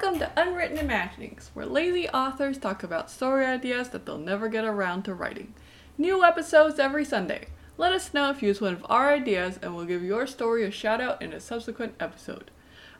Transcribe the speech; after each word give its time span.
Welcome 0.00 0.20
to 0.20 0.30
Unwritten 0.40 0.78
Imaginings, 0.78 1.50
where 1.54 1.66
lazy 1.66 2.08
authors 2.10 2.56
talk 2.56 2.84
about 2.84 3.10
story 3.10 3.44
ideas 3.44 3.88
that 3.88 4.06
they'll 4.06 4.16
never 4.16 4.48
get 4.48 4.64
around 4.64 5.02
to 5.02 5.12
writing. 5.12 5.54
New 5.98 6.22
episodes 6.22 6.78
every 6.78 7.04
Sunday. 7.04 7.48
Let 7.76 7.90
us 7.90 8.14
know 8.14 8.30
if 8.30 8.40
you 8.40 8.46
use 8.46 8.60
one 8.60 8.74
of 8.74 8.86
our 8.88 9.12
ideas, 9.12 9.58
and 9.60 9.74
we'll 9.74 9.86
give 9.86 10.04
your 10.04 10.28
story 10.28 10.64
a 10.64 10.70
shout 10.70 11.00
out 11.00 11.20
in 11.20 11.32
a 11.32 11.40
subsequent 11.40 11.94
episode. 11.98 12.52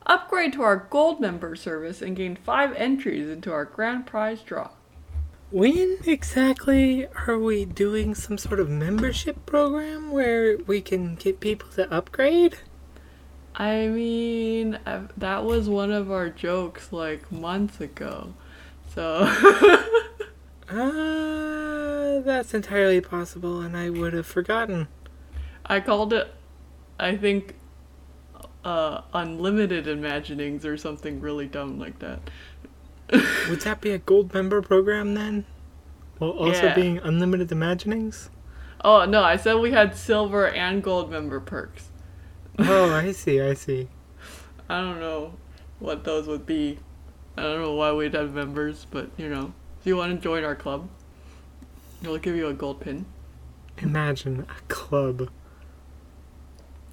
Upgrade 0.06 0.54
to 0.54 0.62
our 0.62 0.88
gold 0.90 1.20
member 1.20 1.54
service 1.54 2.02
and 2.02 2.16
gain 2.16 2.34
5 2.34 2.74
entries 2.74 3.30
into 3.30 3.52
our 3.52 3.64
grand 3.64 4.04
prize 4.04 4.42
draw. 4.42 4.70
When 5.52 5.98
exactly 6.04 7.06
are 7.28 7.38
we 7.38 7.64
doing 7.64 8.16
some 8.16 8.38
sort 8.38 8.58
of 8.58 8.68
membership 8.68 9.46
program 9.46 10.10
where 10.10 10.56
we 10.66 10.80
can 10.80 11.14
get 11.14 11.38
people 11.38 11.68
to 11.76 11.88
upgrade? 11.94 12.58
I 13.58 13.88
mean, 13.88 14.78
that 15.16 15.44
was 15.44 15.68
one 15.68 15.90
of 15.90 16.12
our 16.12 16.28
jokes 16.28 16.92
like 16.92 17.32
months 17.32 17.80
ago. 17.80 18.34
So. 18.94 19.28
uh, 20.68 22.20
that's 22.20 22.54
entirely 22.54 23.00
possible, 23.00 23.60
and 23.60 23.76
I 23.76 23.90
would 23.90 24.12
have 24.12 24.26
forgotten. 24.26 24.86
I 25.66 25.80
called 25.80 26.12
it, 26.12 26.32
I 27.00 27.16
think, 27.16 27.56
uh, 28.64 29.00
unlimited 29.12 29.88
imaginings 29.88 30.64
or 30.64 30.76
something 30.76 31.20
really 31.20 31.46
dumb 31.46 31.80
like 31.80 31.98
that. 31.98 32.20
would 33.50 33.62
that 33.62 33.80
be 33.80 33.90
a 33.90 33.98
gold 33.98 34.32
member 34.32 34.62
program 34.62 35.14
then? 35.14 35.46
While 36.18 36.30
also 36.30 36.66
yeah. 36.66 36.74
being 36.76 36.98
unlimited 36.98 37.50
imaginings? 37.50 38.30
Oh, 38.84 39.04
no, 39.04 39.24
I 39.24 39.36
said 39.36 39.54
we 39.54 39.72
had 39.72 39.96
silver 39.96 40.46
and 40.46 40.80
gold 40.80 41.10
member 41.10 41.40
perks 41.40 41.87
oh, 42.58 42.92
I 42.92 43.12
see, 43.12 43.40
I 43.40 43.54
see. 43.54 43.88
I 44.68 44.80
don't 44.80 45.00
know 45.00 45.34
what 45.78 46.04
those 46.04 46.26
would 46.26 46.46
be. 46.46 46.78
I 47.36 47.42
don't 47.42 47.62
know 47.62 47.74
why 47.74 47.92
we'd 47.92 48.14
have 48.14 48.34
members, 48.34 48.86
but 48.90 49.10
you 49.16 49.28
know, 49.28 49.52
if 49.80 49.86
you 49.86 49.96
want 49.96 50.14
to 50.14 50.22
join 50.22 50.44
our 50.44 50.56
club, 50.56 50.88
we'll 52.02 52.18
give 52.18 52.36
you 52.36 52.48
a 52.48 52.54
gold 52.54 52.80
pin. 52.80 53.06
Imagine 53.78 54.40
a 54.40 54.60
club. 54.68 55.30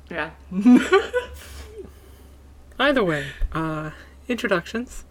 Yeah. 0.09 0.31
Either 2.79 3.03
way, 3.03 3.27
uh, 3.53 3.91
introductions. 4.27 5.03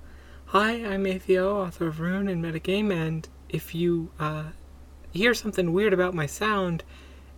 Hi, 0.47 0.73
I'm 0.85 1.05
Atheo, 1.05 1.67
author 1.67 1.89
of 1.89 1.99
Rune 1.99 2.29
and 2.29 2.45
Metagame, 2.45 2.93
and 2.93 3.29
if 3.49 3.75
you 3.75 4.11
uh, 4.21 4.45
hear 5.13 5.35
something 5.35 5.73
weird 5.73 5.93
about 5.93 6.15
my 6.15 6.27
sound, 6.27 6.85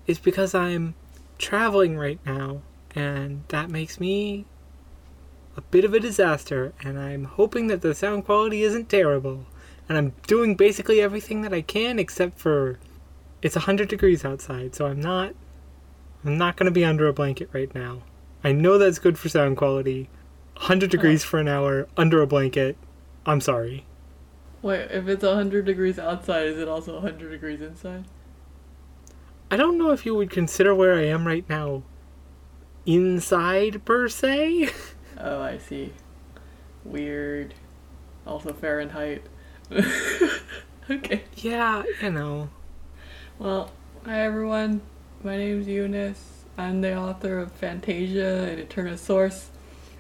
it's 0.07 0.19
because 0.19 0.55
I'm 0.55 0.95
traveling 1.39 1.97
right 1.97 2.21
now 2.27 2.61
and 2.97 3.45
that 3.49 3.71
makes 3.71 4.01
me 4.01 4.47
a 5.57 5.61
bit 5.61 5.85
of 5.85 5.95
a 5.95 6.01
disaster, 6.01 6.73
and 6.83 6.99
I'm 6.99 7.25
hoping 7.25 7.67
that 7.69 7.83
the 7.83 7.95
sound 7.95 8.25
quality 8.25 8.63
isn't 8.63 8.89
terrible. 8.89 9.47
And 9.89 9.97
I'm 9.97 10.13
doing 10.27 10.57
basically 10.57 11.01
everything 11.01 11.43
that 11.43 11.55
I 11.55 11.61
can 11.61 11.99
except 11.99 12.39
for 12.39 12.79
it's 13.43 13.55
100 13.55 13.89
degrees 13.89 14.25
outside, 14.25 14.75
so 14.75 14.87
I'm 14.87 15.01
not 15.01 15.35
I'm 16.25 16.39
not 16.39 16.57
going 16.57 16.65
to 16.65 16.73
be 16.73 16.85
under 16.85 17.07
a 17.07 17.13
blanket 17.13 17.51
right 17.53 17.73
now. 17.75 18.03
I 18.43 18.53
know 18.53 18.79
that's 18.79 18.99
good 18.99 19.19
for 19.19 19.29
sound 19.29 19.57
quality. 19.59 20.09
100 20.55 20.91
degrees 20.91 21.23
oh. 21.23 21.29
for 21.29 21.39
an 21.39 21.49
hour 21.49 21.87
under 21.97 22.23
a 22.23 22.27
blanket. 22.27 22.77
I'm 23.27 23.41
sorry. 23.41 23.85
Wait, 24.63 24.91
if 24.91 25.07
it's 25.07 25.23
100 25.23 25.65
degrees 25.65 25.99
outside, 25.99 26.47
is 26.47 26.59
it 26.59 26.67
also 26.67 26.95
100 26.95 27.31
degrees 27.31 27.61
inside? 27.61 28.07
I 29.51 29.57
don't 29.57 29.79
know 29.79 29.93
if 29.93 30.05
you 30.05 30.15
would 30.15 30.31
consider 30.31 30.75
where 30.75 30.95
I 30.95 31.05
am 31.05 31.27
right 31.27 31.49
now 31.49 31.83
inside 32.87 33.85
per 33.85 34.09
se. 34.09 34.71
Oh, 35.19 35.43
I 35.43 35.59
see. 35.59 35.93
Weird. 36.85 37.55
Also 38.27 38.53
Fahrenheit. 38.53 39.23
okay. 40.91 41.25
Yeah, 41.35 41.83
you 42.01 42.11
know. 42.11 42.49
Well, 43.39 43.71
hi 44.05 44.21
everyone. 44.21 44.83
My 45.25 45.37
name's 45.37 45.67
Eunice. 45.67 46.45
I'm 46.57 46.81
the 46.81 46.97
author 46.97 47.39
of 47.39 47.53
Fantasia 47.53 48.49
and 48.51 48.59
Eternal 48.61 48.97
Source, 48.97 49.51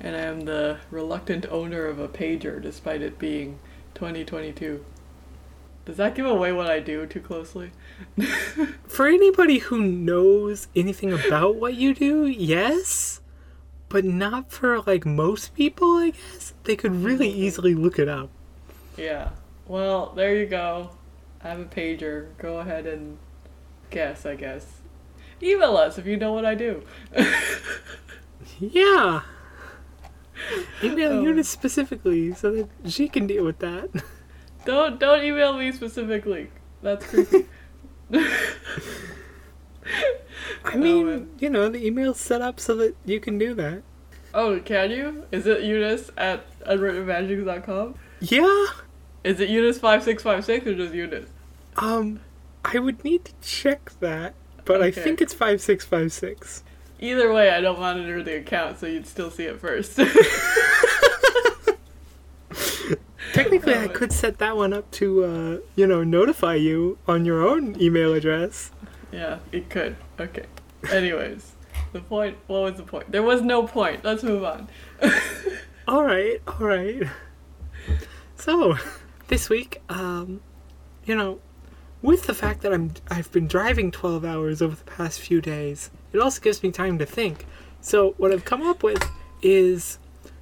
and 0.00 0.16
I 0.16 0.20
am 0.20 0.42
the 0.42 0.78
reluctant 0.90 1.46
owner 1.50 1.86
of 1.86 1.98
a 1.98 2.08
pager 2.08 2.62
despite 2.62 3.02
it 3.02 3.18
being 3.18 3.58
2022. 3.94 4.84
Does 5.86 5.98
that 5.98 6.16
give 6.16 6.26
away 6.26 6.50
what 6.50 6.66
I 6.66 6.80
do 6.80 7.06
too 7.06 7.20
closely? 7.20 7.70
For 8.88 9.06
anybody 9.06 9.58
who 9.58 9.80
knows 9.80 10.66
anything 10.74 11.12
about 11.12 11.54
what 11.54 11.74
you 11.74 11.94
do, 11.94 12.26
yes. 12.26 13.20
But 13.88 14.04
not 14.04 14.50
for 14.50 14.80
like 14.80 15.06
most 15.06 15.54
people, 15.54 15.92
I 15.92 16.10
guess. 16.10 16.54
They 16.64 16.74
could 16.74 16.92
really 16.92 17.28
easily 17.28 17.72
look 17.72 18.00
it 18.00 18.08
up. 18.08 18.30
Yeah. 18.96 19.30
Well, 19.68 20.12
there 20.16 20.34
you 20.34 20.46
go. 20.46 20.90
I 21.40 21.50
have 21.50 21.60
a 21.60 21.64
pager. 21.66 22.36
Go 22.38 22.58
ahead 22.58 22.86
and 22.86 23.16
guess, 23.90 24.26
I 24.26 24.34
guess. 24.34 24.80
Email 25.40 25.76
us 25.76 25.98
if 25.98 26.06
you 26.06 26.16
know 26.16 26.32
what 26.32 26.44
I 26.44 26.56
do. 26.56 26.82
yeah. 28.58 29.20
Email 30.82 31.18
um, 31.18 31.24
Eunice 31.24 31.48
specifically 31.48 32.34
so 32.34 32.50
that 32.50 32.68
she 32.86 33.08
can 33.08 33.28
deal 33.28 33.44
with 33.44 33.60
that. 33.60 33.88
Don't 34.66 35.00
don't 35.00 35.24
email 35.24 35.56
me 35.56 35.72
specifically. 35.72 36.50
That's 36.82 37.06
creepy. 37.06 37.46
I 40.64 40.76
mean, 40.76 41.08
oh, 41.08 41.26
you 41.38 41.50
know, 41.50 41.68
the 41.68 41.86
email's 41.86 42.20
set 42.20 42.42
up 42.42 42.60
so 42.60 42.74
that 42.76 42.96
you 43.04 43.20
can 43.20 43.38
do 43.38 43.54
that. 43.54 43.82
Oh, 44.34 44.60
can 44.60 44.90
you? 44.90 45.24
Is 45.32 45.46
it 45.46 45.62
Eunice 45.62 46.10
at 46.16 46.44
unwrittenmagics.com? 46.64 47.94
Yeah. 48.20 48.66
Is 49.24 49.40
it 49.40 49.48
Eunice5656 49.48 50.66
or 50.66 50.74
just 50.74 50.94
Eunice? 50.94 51.30
Um, 51.76 52.20
I 52.64 52.78
would 52.78 53.02
need 53.04 53.24
to 53.24 53.32
check 53.40 53.92
that, 54.00 54.34
but 54.64 54.82
okay. 54.82 54.88
I 54.88 55.04
think 55.04 55.20
it's 55.20 55.32
5656. 55.32 56.64
Either 56.98 57.32
way, 57.32 57.50
I 57.50 57.60
don't 57.60 57.78
monitor 57.78 58.22
the 58.22 58.38
account, 58.38 58.78
so 58.78 58.86
you'd 58.86 59.06
still 59.06 59.30
see 59.30 59.44
it 59.44 59.60
first. 59.60 59.98
Technically, 63.36 63.74
I 63.74 63.88
could 63.98 64.12
set 64.12 64.38
that 64.38 64.56
one 64.56 64.72
up 64.72 64.90
to, 64.92 65.24
uh, 65.24 65.58
you 65.74 65.86
know, 65.86 66.02
notify 66.02 66.54
you 66.54 66.98
on 67.06 67.26
your 67.26 67.46
own 67.46 67.80
email 67.80 68.14
address. 68.14 68.70
Yeah, 69.12 69.38
it 69.52 69.68
could. 69.68 69.96
Okay. 70.18 70.46
Anyways, 70.90 71.52
the 71.92 72.00
point. 72.00 72.38
What 72.46 72.62
was 72.62 72.74
the 72.76 72.82
point? 72.82 73.12
There 73.12 73.22
was 73.22 73.42
no 73.42 73.66
point. 73.66 74.04
Let's 74.04 74.22
move 74.22 74.42
on. 74.42 74.68
all 75.88 76.02
right. 76.02 76.40
All 76.46 76.66
right. 76.66 77.02
So, 78.36 78.76
this 79.28 79.50
week, 79.50 79.82
um, 79.90 80.40
you 81.04 81.14
know, 81.14 81.40
with 82.00 82.26
the 82.26 82.34
fact 82.34 82.62
that 82.62 82.72
I'm 82.72 82.94
I've 83.10 83.30
been 83.32 83.46
driving 83.48 83.90
12 83.90 84.24
hours 84.24 84.62
over 84.62 84.76
the 84.76 84.84
past 84.84 85.20
few 85.20 85.42
days, 85.42 85.90
it 86.12 86.20
also 86.20 86.40
gives 86.40 86.62
me 86.62 86.70
time 86.70 86.98
to 86.98 87.06
think. 87.06 87.44
So, 87.82 88.14
what 88.16 88.32
I've 88.32 88.46
come 88.46 88.62
up 88.62 88.82
with 88.82 89.02
is 89.42 89.98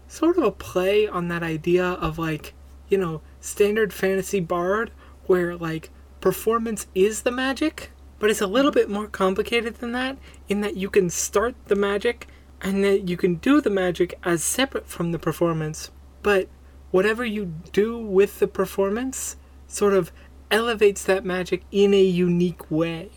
sort 0.06 0.38
of 0.38 0.44
a 0.44 0.52
play 0.52 1.08
on 1.08 1.26
that 1.28 1.42
idea 1.42 1.84
of 1.84 2.18
like 2.18 2.54
you 2.88 2.98
know, 2.98 3.20
standard 3.40 3.92
fantasy 3.92 4.40
bard 4.40 4.90
where 5.26 5.56
like 5.56 5.90
performance 6.20 6.86
is 6.94 7.22
the 7.22 7.30
magic, 7.30 7.90
but 8.18 8.30
it's 8.30 8.40
a 8.40 8.46
little 8.46 8.70
bit 8.70 8.88
more 8.88 9.06
complicated 9.06 9.76
than 9.76 9.92
that 9.92 10.16
in 10.48 10.60
that 10.60 10.76
you 10.76 10.88
can 10.88 11.10
start 11.10 11.54
the 11.66 11.76
magic 11.76 12.28
and 12.60 12.82
that 12.82 13.08
you 13.08 13.16
can 13.16 13.36
do 13.36 13.60
the 13.60 13.70
magic 13.70 14.18
as 14.22 14.42
separate 14.42 14.86
from 14.86 15.12
the 15.12 15.18
performance, 15.18 15.90
but 16.22 16.48
whatever 16.90 17.24
you 17.24 17.52
do 17.72 17.98
with 17.98 18.38
the 18.38 18.46
performance 18.46 19.36
sort 19.66 19.92
of 19.92 20.12
elevates 20.50 21.04
that 21.04 21.24
magic 21.24 21.62
in 21.72 21.92
a 21.92 22.02
unique 22.02 22.70
way. 22.70 23.10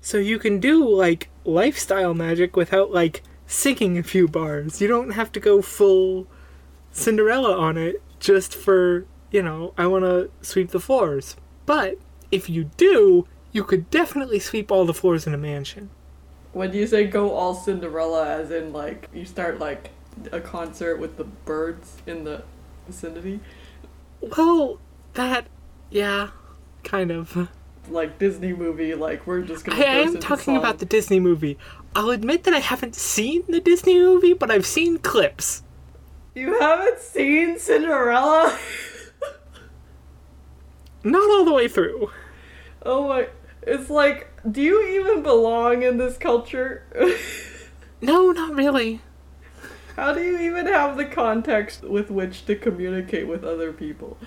So 0.00 0.18
you 0.18 0.38
can 0.38 0.60
do 0.60 0.88
like 0.88 1.28
lifestyle 1.44 2.14
magic 2.14 2.54
without 2.54 2.92
like 2.92 3.22
singing 3.46 3.98
a 3.98 4.02
few 4.02 4.28
bars. 4.28 4.80
You 4.80 4.88
don't 4.88 5.10
have 5.10 5.32
to 5.32 5.40
go 5.40 5.62
full 5.62 6.26
Cinderella 6.92 7.58
on 7.58 7.76
it 7.76 8.02
just 8.20 8.54
for, 8.54 9.06
you 9.30 9.42
know, 9.42 9.74
I 9.76 9.86
want 9.86 10.04
to 10.04 10.30
sweep 10.40 10.70
the 10.70 10.80
floors. 10.80 11.36
But 11.66 11.98
if 12.30 12.48
you 12.48 12.70
do, 12.76 13.26
you 13.52 13.64
could 13.64 13.90
definitely 13.90 14.38
sweep 14.38 14.70
all 14.70 14.84
the 14.84 14.94
floors 14.94 15.26
in 15.26 15.34
a 15.34 15.38
mansion. 15.38 15.90
When 16.52 16.70
do 16.70 16.78
you 16.78 16.86
say 16.86 17.06
go 17.06 17.32
all 17.32 17.54
Cinderella, 17.54 18.28
as 18.28 18.50
in 18.50 18.72
like 18.72 19.08
you 19.12 19.24
start 19.24 19.58
like 19.58 19.90
a 20.32 20.40
concert 20.40 20.96
with 20.96 21.16
the 21.16 21.24
birds 21.24 21.96
in 22.06 22.24
the 22.24 22.42
vicinity? 22.86 23.40
Well, 24.20 24.80
that, 25.14 25.46
yeah, 25.90 26.30
kind 26.84 27.10
of. 27.10 27.48
Like 27.88 28.18
Disney 28.18 28.52
movie, 28.52 28.94
like 28.94 29.26
we're 29.26 29.42
just 29.42 29.64
gonna. 29.64 29.82
I, 29.82 29.84
I 29.84 29.94
am 30.00 30.18
talking 30.18 30.44
song. 30.44 30.56
about 30.56 30.78
the 30.78 30.84
Disney 30.84 31.20
movie. 31.20 31.56
I'll 31.94 32.10
admit 32.10 32.44
that 32.44 32.54
I 32.54 32.58
haven't 32.58 32.94
seen 32.94 33.44
the 33.48 33.60
Disney 33.60 33.98
movie, 33.98 34.34
but 34.34 34.50
I've 34.50 34.66
seen 34.66 34.98
clips. 34.98 35.62
You 36.34 36.58
haven't 36.58 37.00
seen 37.00 37.58
Cinderella? 37.58 38.58
Not 41.04 41.30
all 41.30 41.44
the 41.44 41.52
way 41.52 41.68
through. 41.68 42.10
Oh 42.82 43.08
my. 43.08 43.28
It's 43.62 43.90
like, 43.90 44.28
do 44.50 44.62
you 44.62 44.82
even 45.00 45.22
belong 45.22 45.82
in 45.82 45.98
this 45.98 46.16
culture? 46.16 46.84
no, 48.00 48.30
not 48.30 48.54
really. 48.54 49.02
How 49.96 50.14
do 50.14 50.22
you 50.22 50.38
even 50.38 50.66
have 50.66 50.96
the 50.96 51.04
context 51.04 51.82
with 51.82 52.10
which 52.10 52.46
to 52.46 52.56
communicate 52.56 53.26
with 53.26 53.44
other 53.44 53.72
people? 53.72 54.16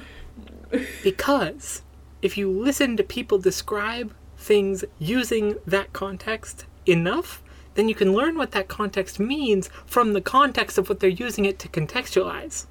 Because 1.03 1.81
if 2.21 2.37
you 2.37 2.49
listen 2.49 2.95
to 2.97 3.03
people 3.03 3.37
describe 3.37 4.13
things 4.37 4.85
using 4.99 5.57
that 5.65 5.91
context 5.91 6.65
enough, 6.85 7.43
then 7.75 7.87
you 7.87 7.95
can 7.95 8.13
learn 8.13 8.37
what 8.37 8.51
that 8.51 8.67
context 8.67 9.19
means 9.19 9.69
from 9.85 10.13
the 10.13 10.21
context 10.21 10.77
of 10.77 10.89
what 10.89 10.99
they're 10.99 11.09
using 11.09 11.45
it 11.45 11.59
to 11.59 11.67
contextualize. 11.67 12.65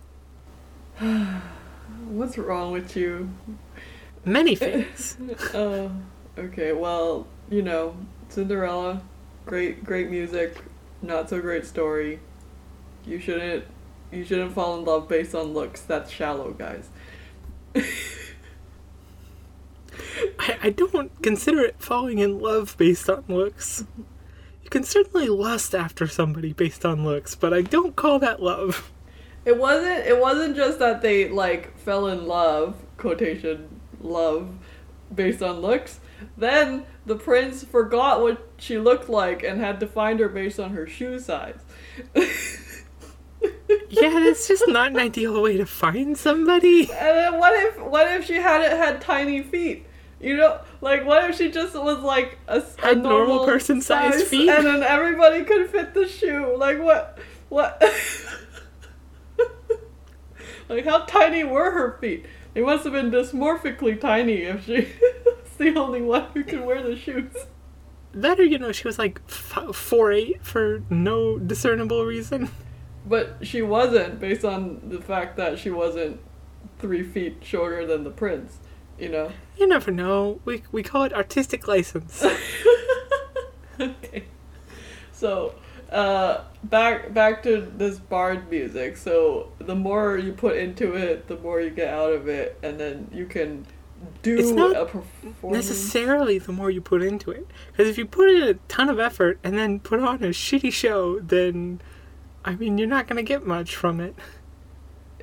What's 2.08 2.36
wrong 2.36 2.72
with 2.72 2.96
you? 2.96 3.30
Many 4.24 4.54
things. 4.56 5.16
Uh, 5.54 5.88
okay, 6.36 6.72
well, 6.72 7.26
you 7.48 7.62
know, 7.62 7.96
Cinderella, 8.28 9.02
great, 9.46 9.84
great 9.84 10.10
music, 10.10 10.62
not 11.02 11.30
so 11.30 11.40
great 11.40 11.64
story. 11.64 12.20
You 13.06 13.18
shouldn't, 13.18 13.64
you 14.12 14.24
shouldn't 14.24 14.52
fall 14.52 14.78
in 14.78 14.84
love 14.84 15.08
based 15.08 15.34
on 15.34 15.54
looks. 15.54 15.80
That's 15.80 16.10
shallow, 16.10 16.50
guys. 16.52 16.88
I, 20.38 20.58
I 20.64 20.70
don't 20.70 21.10
consider 21.22 21.60
it 21.60 21.76
falling 21.78 22.18
in 22.18 22.40
love 22.40 22.76
based 22.76 23.08
on 23.08 23.24
looks. 23.28 23.84
Can 24.70 24.84
certainly 24.84 25.28
lust 25.28 25.74
after 25.74 26.06
somebody 26.06 26.52
based 26.52 26.86
on 26.86 27.04
looks, 27.04 27.34
but 27.34 27.52
I 27.52 27.60
don't 27.60 27.96
call 27.96 28.20
that 28.20 28.40
love. 28.40 28.90
It 29.44 29.58
wasn't. 29.58 30.06
It 30.06 30.20
wasn't 30.20 30.54
just 30.54 30.78
that 30.78 31.02
they 31.02 31.28
like 31.28 31.76
fell 31.78 32.06
in 32.06 32.26
love 32.26 32.76
quotation 32.96 33.80
love 34.00 34.54
based 35.14 35.42
on 35.42 35.60
looks. 35.60 35.98
Then 36.36 36.84
the 37.06 37.16
prince 37.16 37.64
forgot 37.64 38.20
what 38.20 38.46
she 38.58 38.78
looked 38.78 39.08
like 39.08 39.42
and 39.42 39.60
had 39.60 39.80
to 39.80 39.86
find 39.86 40.20
her 40.20 40.28
based 40.28 40.60
on 40.60 40.70
her 40.70 40.86
shoe 40.86 41.18
size. 41.18 41.58
Yeah, 43.88 44.20
that's 44.20 44.46
just 44.46 44.64
not 44.68 44.92
an 44.92 44.98
ideal 44.98 45.42
way 45.42 45.56
to 45.56 45.66
find 45.66 46.16
somebody. 46.16 46.82
And 46.82 46.90
then 46.90 47.38
what 47.38 47.54
if 47.54 47.80
what 47.80 48.10
if 48.10 48.26
she 48.26 48.36
hadn't 48.36 48.76
had 48.76 49.00
tiny 49.00 49.42
feet? 49.42 49.86
You 50.20 50.36
know, 50.36 50.60
like 50.82 51.06
what 51.06 51.30
if 51.30 51.36
she 51.36 51.50
just 51.50 51.74
was 51.74 51.98
like 52.00 52.38
a, 52.46 52.62
Had 52.78 53.02
normal 53.02 53.26
normal 53.28 53.44
person-sized 53.46 54.18
size, 54.18 54.28
feet? 54.28 54.48
and 54.50 54.66
then 54.66 54.82
everybody 54.82 55.44
could 55.44 55.70
fit 55.70 55.94
the 55.94 56.06
shoe? 56.06 56.54
Like 56.58 56.78
what? 56.78 57.18
What? 57.48 57.82
like 60.68 60.84
how 60.84 61.00
tiny 61.06 61.42
were 61.44 61.70
her 61.70 61.96
feet? 62.00 62.26
They 62.54 62.60
must 62.62 62.84
have 62.84 62.92
been 62.92 63.10
dysmorphically 63.10 64.00
tiny 64.00 64.42
if 64.42 64.66
she 64.66 64.80
was 65.24 65.50
the 65.58 65.74
only 65.76 66.02
one 66.02 66.26
who 66.34 66.44
could 66.44 66.64
wear 66.64 66.82
the 66.82 66.96
shoes. 66.96 67.34
That 68.12 68.40
or, 68.40 68.44
you 68.44 68.58
know, 68.58 68.72
she 68.72 68.88
was 68.88 68.98
like 68.98 69.20
f- 69.28 69.74
four 69.74 70.12
eight 70.12 70.44
for 70.44 70.82
no 70.90 71.38
discernible 71.38 72.04
reason. 72.04 72.50
But 73.06 73.38
she 73.42 73.62
wasn't, 73.62 74.20
based 74.20 74.44
on 74.44 74.80
the 74.84 75.00
fact 75.00 75.36
that 75.38 75.58
she 75.58 75.70
wasn't 75.70 76.20
three 76.80 77.02
feet 77.02 77.38
shorter 77.42 77.86
than 77.86 78.04
the 78.04 78.10
prince. 78.10 78.58
You 79.00 79.08
know. 79.08 79.32
You 79.56 79.66
never 79.66 79.90
know. 79.90 80.40
We, 80.44 80.62
we 80.72 80.82
call 80.82 81.04
it 81.04 81.12
artistic 81.12 81.66
license. 81.66 82.24
okay. 83.80 84.24
So, 85.12 85.54
uh, 85.90 86.44
back 86.64 87.12
back 87.12 87.42
to 87.44 87.60
this 87.76 87.98
bard 87.98 88.50
music. 88.50 88.96
So 88.96 89.52
the 89.58 89.74
more 89.74 90.18
you 90.18 90.32
put 90.32 90.56
into 90.56 90.94
it, 90.94 91.28
the 91.28 91.36
more 91.38 91.60
you 91.60 91.70
get 91.70 91.92
out 91.92 92.12
of 92.12 92.28
it, 92.28 92.58
and 92.62 92.78
then 92.78 93.08
you 93.12 93.26
can 93.26 93.66
do 94.22 94.38
It's 94.38 94.50
not 94.50 94.76
a 94.76 94.86
performance. 94.86 95.68
necessarily 95.68 96.38
the 96.38 96.52
more 96.52 96.70
you 96.70 96.80
put 96.80 97.02
into 97.02 97.30
it. 97.30 97.46
Because 97.70 97.88
if 97.88 97.98
you 97.98 98.06
put 98.06 98.30
in 98.30 98.42
a 98.42 98.54
ton 98.68 98.88
of 98.88 98.98
effort 98.98 99.38
and 99.42 99.56
then 99.56 99.80
put 99.80 100.00
on 100.00 100.22
a 100.22 100.28
shitty 100.28 100.72
show, 100.72 101.18
then, 101.20 101.80
I 102.44 102.54
mean, 102.54 102.78
you're 102.78 102.88
not 102.88 103.06
going 103.06 103.16
to 103.16 103.28
get 103.28 103.46
much 103.46 103.76
from 103.76 104.00
it. 104.00 104.14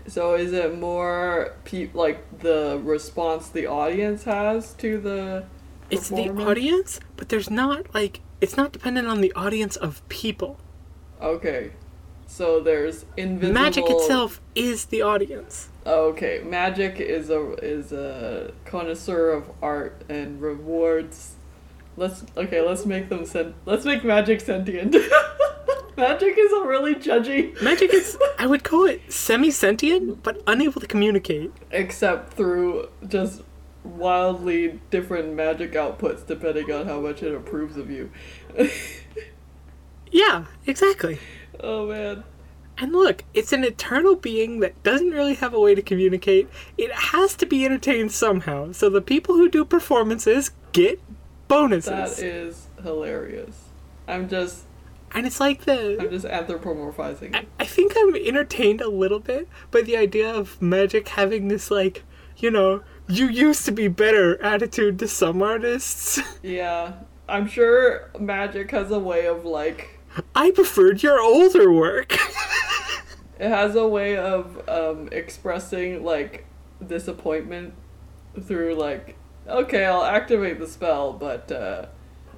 So 0.07 0.35
is 0.35 0.53
it 0.53 0.77
more 0.79 1.53
pe- 1.65 1.89
like 1.93 2.39
the 2.39 2.79
response 2.83 3.49
the 3.49 3.67
audience 3.67 4.23
has 4.23 4.73
to 4.75 4.97
the? 4.99 5.45
It's 5.89 6.09
the 6.09 6.29
audience, 6.29 6.99
but 7.15 7.29
there's 7.29 7.49
not, 7.49 7.93
like, 7.93 8.19
it's 8.41 8.57
not 8.57 8.73
dependent 8.73 9.07
on 9.07 9.21
the 9.21 9.31
audience 9.33 9.77
of 9.77 10.07
people. 10.09 10.59
Okay. 11.21 11.71
So 12.27 12.59
there's 12.59 13.05
invisible 13.15 13.53
Magic 13.53 13.89
itself 13.89 14.41
is 14.53 14.85
the 14.85 15.01
audience. 15.01 15.69
Okay, 15.85 16.41
magic 16.43 16.99
is 16.99 17.29
a 17.29 17.53
is 17.63 17.93
a 17.93 18.51
connoisseur 18.65 19.29
of 19.29 19.49
art 19.61 20.03
and 20.09 20.41
rewards. 20.41 21.35
Let's 21.95 22.25
okay. 22.35 22.61
Let's 22.61 22.85
make 22.85 23.07
them 23.07 23.25
sen- 23.25 23.55
Let's 23.65 23.85
make 23.85 24.03
magic 24.03 24.41
sentient. 24.41 24.93
magic 25.97 26.35
is 26.37 26.51
a 26.53 26.61
really 26.65 26.95
judgy. 26.95 27.59
Magic 27.61 27.93
is, 27.93 28.17
I 28.39 28.45
would 28.47 28.63
call 28.63 28.85
it 28.85 29.11
semi 29.11 29.51
sentient, 29.51 30.23
but 30.23 30.41
unable 30.47 30.79
to 30.79 30.87
communicate. 30.87 31.51
except 31.71 32.33
through 32.33 32.89
just 33.07 33.41
wildly 33.83 34.79
different 34.91 35.33
magic 35.33 35.71
outputs 35.73 36.25
depending 36.27 36.69
on 36.71 36.85
how 36.87 36.99
much 36.99 37.23
it 37.23 37.33
approves 37.33 37.77
of 37.77 37.89
you. 37.89 38.11
Yeah, 40.11 40.45
exactly. 40.65 41.19
oh 41.59 41.87
man. 41.87 42.23
And 42.77 42.93
look, 42.93 43.23
it's 43.33 43.51
an 43.51 43.63
eternal 43.63 44.15
being 44.15 44.59
that 44.59 44.81
doesn't 44.83 45.09
really 45.09 45.33
have 45.33 45.53
a 45.53 45.59
way 45.59 45.73
to 45.75 45.81
communicate. 45.81 46.47
It 46.77 46.91
has 46.91 47.35
to 47.37 47.45
be 47.45 47.65
entertained 47.65 48.11
somehow. 48.11 48.71
So 48.71 48.89
the 48.89 49.01
people 49.01 49.35
who 49.35 49.49
do 49.49 49.65
performances 49.65 50.51
get 50.73 51.01
bonuses. 51.47 51.89
That 52.17 52.19
is 52.23 52.67
hilarious. 52.83 53.65
I'm 54.07 54.29
just 54.29 54.63
and 55.17 55.25
it's 55.27 55.39
like 55.39 55.65
the 55.65 55.97
I'm 55.99 56.09
just 56.09 56.25
anthropomorphizing. 56.25 57.35
I. 57.35 57.45
I 57.59 57.65
think 57.65 57.93
I'm 57.97 58.15
entertained 58.15 58.81
a 58.81 58.89
little 58.89 59.19
bit 59.19 59.47
by 59.71 59.81
the 59.81 59.97
idea 59.97 60.33
of 60.33 60.61
magic 60.61 61.09
having 61.09 61.47
this 61.47 61.69
like, 61.71 62.03
you 62.37 62.51
know, 62.51 62.83
you 63.07 63.27
used 63.27 63.65
to 63.65 63.71
be 63.71 63.87
better 63.87 64.41
attitude 64.43 64.99
to 64.99 65.07
some 65.07 65.41
artists. 65.41 66.19
Yeah. 66.43 66.93
I'm 67.29 67.47
sure 67.47 68.09
magic 68.19 68.71
has 68.71 68.89
a 68.89 68.99
way 68.99 69.27
of 69.27 69.43
like 69.43 69.99
I 70.33 70.51
preferred 70.51 71.03
your 71.03 71.19
older 71.19 71.71
work. 71.71 72.17
It 73.39 73.49
has 73.49 73.75
a 73.75 73.87
way 73.87 74.17
of 74.17 74.67
um, 74.67 75.09
expressing 75.11 76.03
like 76.03 76.45
disappointment 76.85 77.75
through 78.41 78.73
like, 78.75 79.15
okay, 79.47 79.85
I'll 79.85 80.03
activate 80.03 80.57
the 80.59 80.65
spell, 80.67 81.13
but 81.13 81.51
uh, 81.51 81.85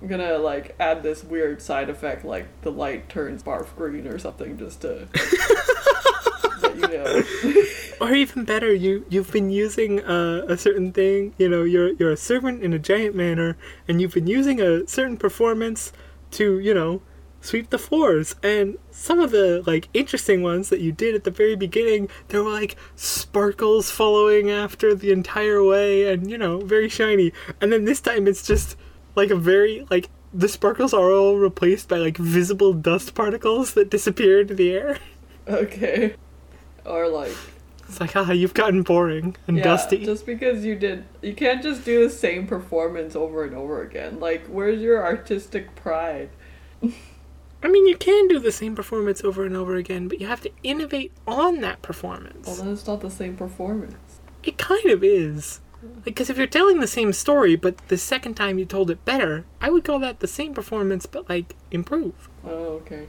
gonna 0.07 0.37
like 0.37 0.75
add 0.79 1.03
this 1.03 1.23
weird 1.23 1.61
side 1.61 1.89
effect 1.89 2.23
like 2.23 2.47
the 2.61 2.71
light 2.71 3.09
turns 3.09 3.43
barf 3.43 3.75
green 3.75 4.07
or 4.07 4.17
something 4.17 4.57
just 4.57 4.81
to 4.81 5.07
let 6.61 6.75
you 6.75 6.87
know. 6.87 7.23
or 8.01 8.13
even 8.13 8.45
better, 8.45 8.73
you 8.73 9.05
you've 9.09 9.31
been 9.31 9.49
using 9.49 10.01
uh, 10.01 10.45
a 10.47 10.57
certain 10.57 10.91
thing. 10.91 11.33
You 11.37 11.49
know, 11.49 11.63
you're 11.63 11.93
you're 11.93 12.11
a 12.11 12.17
servant 12.17 12.63
in 12.63 12.73
a 12.73 12.79
giant 12.79 13.15
manor, 13.15 13.57
and 13.87 14.01
you've 14.01 14.13
been 14.13 14.27
using 14.27 14.61
a 14.61 14.87
certain 14.87 15.17
performance 15.17 15.91
to 16.31 16.59
you 16.59 16.73
know 16.73 17.01
sweep 17.41 17.69
the 17.69 17.77
floors. 17.77 18.35
And 18.43 18.77
some 18.91 19.19
of 19.19 19.31
the 19.31 19.63
like 19.65 19.89
interesting 19.93 20.41
ones 20.41 20.69
that 20.69 20.81
you 20.81 20.91
did 20.91 21.15
at 21.15 21.23
the 21.23 21.31
very 21.31 21.55
beginning, 21.55 22.09
there 22.29 22.43
were 22.43 22.51
like 22.51 22.75
sparkles 22.95 23.91
following 23.91 24.49
after 24.49 24.95
the 24.95 25.11
entire 25.11 25.63
way, 25.63 26.11
and 26.11 26.29
you 26.29 26.37
know, 26.37 26.59
very 26.59 26.89
shiny. 26.89 27.33
And 27.61 27.71
then 27.71 27.85
this 27.85 28.01
time 28.01 28.27
it's 28.27 28.45
just 28.45 28.75
like 29.19 29.31
a 29.31 29.35
very 29.35 29.85
like 29.89 30.09
the 30.33 30.47
sparkles 30.47 30.93
are 30.93 31.11
all 31.11 31.37
replaced 31.37 31.87
by 31.89 31.97
like 31.97 32.17
visible 32.17 32.73
dust 32.73 33.15
particles 33.15 33.73
that 33.75 33.89
disappear 33.89 34.41
into 34.41 34.53
the 34.55 34.71
air. 34.71 34.97
okay. 35.47 36.15
Or 36.85 37.07
like 37.07 37.35
It's 37.87 37.99
like, 37.99 38.15
ah, 38.15 38.31
you've 38.31 38.53
gotten 38.53 38.83
boring 38.83 39.35
and 39.47 39.57
yeah, 39.57 39.63
dusty. 39.63 40.05
just 40.05 40.25
because 40.25 40.63
you 40.63 40.75
did, 40.75 41.05
you 41.21 41.33
can't 41.33 41.61
just 41.63 41.83
do 41.85 42.03
the 42.07 42.09
same 42.13 42.45
performance 42.47 43.15
over 43.15 43.43
and 43.43 43.55
over 43.55 43.81
again. 43.81 44.19
Like, 44.19 44.45
where's 44.47 44.81
your 44.81 45.03
artistic 45.03 45.75
pride? 45.75 46.29
I 47.61 47.67
mean, 47.67 47.87
you 47.87 47.97
can 47.97 48.27
do 48.27 48.39
the 48.39 48.51
same 48.51 48.75
performance 48.75 49.23
over 49.23 49.45
and 49.45 49.55
over 49.55 49.75
again, 49.75 50.07
but 50.07 50.21
you 50.21 50.27
have 50.27 50.41
to 50.41 50.51
innovate 50.63 51.11
on 51.27 51.59
that 51.61 51.81
performance. 51.81 52.47
Well, 52.47 52.55
then 52.57 52.69
it's 52.71 52.87
not 52.87 53.01
the 53.01 53.09
same 53.11 53.35
performance. 53.35 54.19
It 54.43 54.57
kind 54.57 54.85
of 54.85 55.03
is. 55.03 55.59
Because 56.03 56.29
if 56.29 56.37
you're 56.37 56.47
telling 56.47 56.79
the 56.79 56.87
same 56.87 57.13
story, 57.13 57.55
but 57.55 57.77
the 57.87 57.97
second 57.97 58.35
time 58.35 58.59
you 58.59 58.65
told 58.65 58.91
it 58.91 59.05
better, 59.05 59.45
I 59.61 59.69
would 59.69 59.83
call 59.83 59.99
that 59.99 60.19
the 60.19 60.27
same 60.27 60.53
performance, 60.53 61.05
but 61.05 61.29
like 61.29 61.55
improve. 61.71 62.29
Oh, 62.45 62.81
okay. 62.81 63.07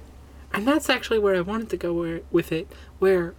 And 0.53 0.67
that's 0.67 0.89
actually 0.89 1.19
where 1.19 1.37
I 1.37 1.41
wanted 1.41 1.71
to 1.71 1.77
go 1.77 1.93
where, 1.93 2.21
with 2.31 2.53
it, 2.53 2.73
where 2.99 3.35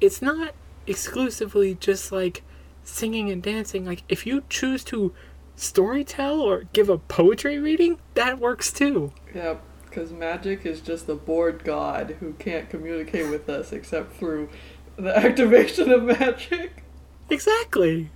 it's 0.00 0.20
not 0.22 0.54
exclusively 0.86 1.74
just 1.74 2.12
like 2.12 2.42
singing 2.82 3.30
and 3.30 3.42
dancing. 3.42 3.84
Like, 3.84 4.02
if 4.08 4.26
you 4.26 4.42
choose 4.48 4.84
to 4.84 5.14
storytell 5.56 6.40
or 6.40 6.64
give 6.72 6.88
a 6.88 6.98
poetry 6.98 7.58
reading, 7.58 7.98
that 8.14 8.38
works 8.38 8.72
too. 8.72 9.12
Yeah, 9.34 9.56
because 9.88 10.12
magic 10.12 10.66
is 10.66 10.80
just 10.80 11.08
a 11.08 11.14
bored 11.14 11.64
god 11.64 12.16
who 12.20 12.32
can't 12.34 12.68
communicate 12.68 13.30
with 13.30 13.48
us 13.48 13.72
except 13.72 14.16
through 14.16 14.48
the 14.96 15.16
activation 15.24 15.90
of 15.90 16.02
magic. 16.02 16.82
Exactly. 17.30 18.10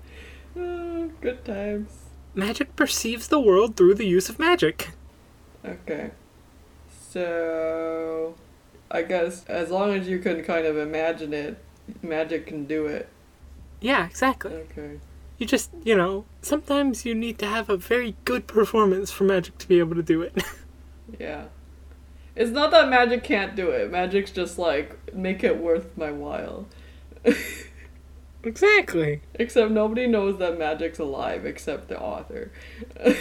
Oh, 0.56 1.10
good 1.20 1.44
times. 1.44 1.90
Magic 2.34 2.76
perceives 2.76 3.28
the 3.28 3.40
world 3.40 3.76
through 3.76 3.94
the 3.94 4.06
use 4.06 4.28
of 4.28 4.38
magic. 4.38 4.90
Okay. 5.64 6.10
So, 7.10 8.34
I 8.90 9.02
guess 9.02 9.44
as 9.46 9.70
long 9.70 9.94
as 9.94 10.08
you 10.08 10.18
can 10.18 10.42
kind 10.44 10.66
of 10.66 10.76
imagine 10.76 11.32
it, 11.32 11.58
magic 12.02 12.46
can 12.46 12.66
do 12.66 12.86
it. 12.86 13.08
Yeah, 13.80 14.06
exactly. 14.06 14.52
Okay. 14.52 15.00
You 15.38 15.46
just, 15.46 15.70
you 15.84 15.96
know, 15.96 16.24
sometimes 16.42 17.04
you 17.04 17.14
need 17.14 17.38
to 17.38 17.46
have 17.46 17.70
a 17.70 17.76
very 17.76 18.16
good 18.24 18.46
performance 18.46 19.10
for 19.10 19.24
magic 19.24 19.56
to 19.58 19.68
be 19.68 19.78
able 19.78 19.94
to 19.94 20.02
do 20.02 20.22
it. 20.22 20.42
Yeah. 21.18 21.46
It's 22.36 22.50
not 22.50 22.70
that 22.72 22.90
magic 22.90 23.24
can't 23.24 23.56
do 23.56 23.70
it. 23.70 23.90
Magic's 23.90 24.30
just 24.30 24.58
like 24.58 25.14
make 25.14 25.42
it 25.42 25.56
worth 25.56 25.96
my 25.96 26.10
while. 26.10 26.66
exactly. 28.48 29.20
Except 29.34 29.70
nobody 29.70 30.06
knows 30.06 30.38
that 30.38 30.58
magic's 30.58 30.98
alive 30.98 31.46
except 31.46 31.88
the 31.88 32.00
author. 32.00 32.50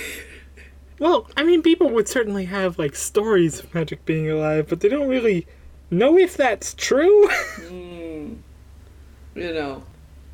Well, 0.99 1.29
I 1.37 1.43
mean, 1.43 1.61
people 1.61 1.91
would 1.91 2.07
certainly 2.07 2.45
have, 2.45 2.79
like, 2.79 2.95
stories 2.95 3.59
of 3.59 3.71
magic 3.73 4.03
being 4.05 4.29
alive, 4.31 4.65
but 4.67 4.79
they 4.79 4.89
don't 4.89 5.07
really 5.07 5.45
know 5.89 6.17
if 6.17 6.35
that's 6.35 6.73
true. 6.73 7.29
Mm. 7.67 8.37
You 9.35 9.53
know, 9.53 9.83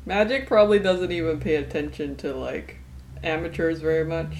magic 0.06 0.46
probably 0.46 0.78
doesn't 0.78 1.12
even 1.12 1.38
pay 1.38 1.56
attention 1.56 2.16
to 2.16 2.34
like 2.34 2.78
amateurs 3.22 3.80
very 3.80 4.04
much. 4.04 4.34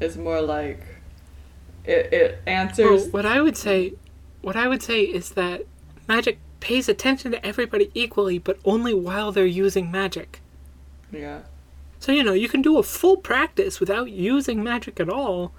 It's 0.00 0.16
more 0.16 0.40
like 0.40 0.80
it 1.84 2.12
it 2.12 2.38
answers. 2.46 3.02
Well, 3.02 3.10
what 3.10 3.26
I 3.26 3.42
would 3.42 3.56
say, 3.56 3.94
what 4.40 4.56
I 4.56 4.68
would 4.68 4.82
say 4.82 5.02
is 5.02 5.30
that 5.32 5.66
magic 6.08 6.38
pays 6.60 6.88
attention 6.88 7.32
to 7.32 7.46
everybody 7.46 7.90
equally, 7.94 8.38
but 8.38 8.58
only 8.64 8.94
while 8.94 9.32
they're 9.32 9.46
using 9.46 9.90
magic. 9.90 10.40
Yeah. 11.12 11.40
So, 12.00 12.12
you 12.12 12.22
know, 12.22 12.32
you 12.32 12.48
can 12.48 12.62
do 12.62 12.78
a 12.78 12.82
full 12.82 13.16
practice 13.16 13.80
without 13.80 14.10
using 14.10 14.62
magic 14.62 15.00
at 15.00 15.08
all, 15.08 15.52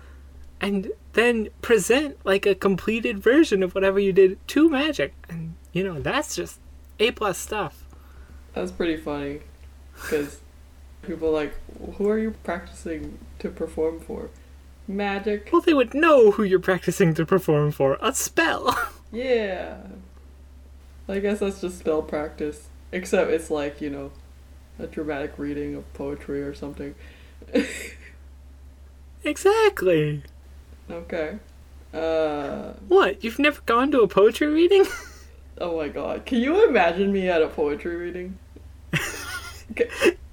and 0.61 0.91
then 1.13 1.49
present 1.61 2.17
like 2.25 2.45
a 2.45 2.55
completed 2.55 3.19
version 3.19 3.63
of 3.63 3.75
whatever 3.75 3.99
you 3.99 4.13
did 4.13 4.45
to 4.49 4.69
magic. 4.69 5.13
And, 5.29 5.55
you 5.73 5.83
know, 5.83 5.99
that's 5.99 6.35
just 6.35 6.59
A 6.99 7.11
plus 7.11 7.37
stuff. 7.37 7.85
That's 8.53 8.71
pretty 8.71 8.97
funny, 8.97 9.41
because 9.93 10.39
people 11.01 11.29
are 11.29 11.31
like, 11.31 11.53
who 11.95 12.09
are 12.09 12.17
you 12.17 12.31
practicing 12.43 13.19
to 13.39 13.49
perform 13.49 13.99
for? 13.99 14.29
Magic. 14.87 15.49
Well, 15.51 15.61
they 15.61 15.73
would 15.73 15.93
know 15.93 16.31
who 16.31 16.43
you're 16.43 16.59
practicing 16.59 17.13
to 17.13 17.25
perform 17.25 17.71
for 17.71 17.97
a 18.01 18.13
spell. 18.13 18.77
Yeah. 19.11 19.77
I 21.09 21.19
guess 21.19 21.39
that's 21.39 21.61
just 21.61 21.79
spell 21.79 22.01
practice. 22.03 22.67
Except 22.91 23.29
it's 23.31 23.49
like, 23.49 23.81
you 23.81 23.89
know, 23.89 24.11
a 24.77 24.87
dramatic 24.87 25.33
reading 25.37 25.75
of 25.75 25.91
poetry 25.93 26.41
or 26.41 26.53
something. 26.53 26.95
exactly. 29.23 30.23
Okay. 30.89 31.39
Uh, 31.93 32.73
What? 32.87 33.23
You've 33.23 33.39
never 33.39 33.61
gone 33.65 33.91
to 33.91 34.01
a 34.01 34.07
poetry 34.07 34.47
reading? 34.47 34.85
oh 35.57 35.77
my 35.77 35.87
god. 35.87 36.25
Can 36.25 36.39
you 36.39 36.67
imagine 36.67 37.11
me 37.11 37.27
at 37.27 37.41
a 37.41 37.47
poetry 37.47 37.95
reading? 37.95 38.37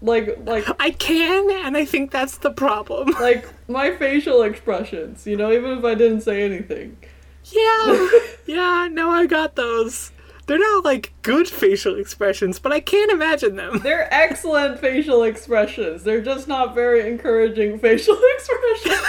Like, 0.03 0.39
like, 0.45 0.65
I 0.79 0.91
can, 0.91 1.51
and 1.67 1.77
I 1.77 1.85
think 1.85 2.11
that's 2.11 2.39
the 2.39 2.51
problem. 2.51 3.09
like 3.21 3.49
my 3.69 3.95
facial 3.97 4.43
expressions, 4.43 5.27
you 5.27 5.37
know, 5.37 5.51
even 5.53 5.79
if 5.79 5.85
I 5.85 5.95
didn't 5.95 6.21
say 6.21 6.43
anything. 6.43 6.97
Yeah, 7.45 8.09
yeah, 8.47 8.89
no, 8.91 9.11
I 9.11 9.27
got 9.27 9.57
those. 9.57 10.13
They're 10.47 10.59
not 10.59 10.85
like 10.85 11.13
good 11.23 11.49
facial 11.49 11.97
expressions, 11.99 12.59
but 12.61 12.71
I 12.73 12.79
can't 12.81 13.11
imagine 13.11 13.57
them. 13.57 13.79
They're 13.83 14.13
excellent 14.15 14.79
facial 14.79 15.25
expressions. 15.25 16.05
They're 16.05 16.21
just 16.21 16.47
not 16.47 16.75
very 16.75 17.09
encouraging 17.11 17.79
facial 17.81 18.17
expressions. 18.37 19.01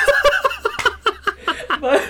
but 1.79 2.03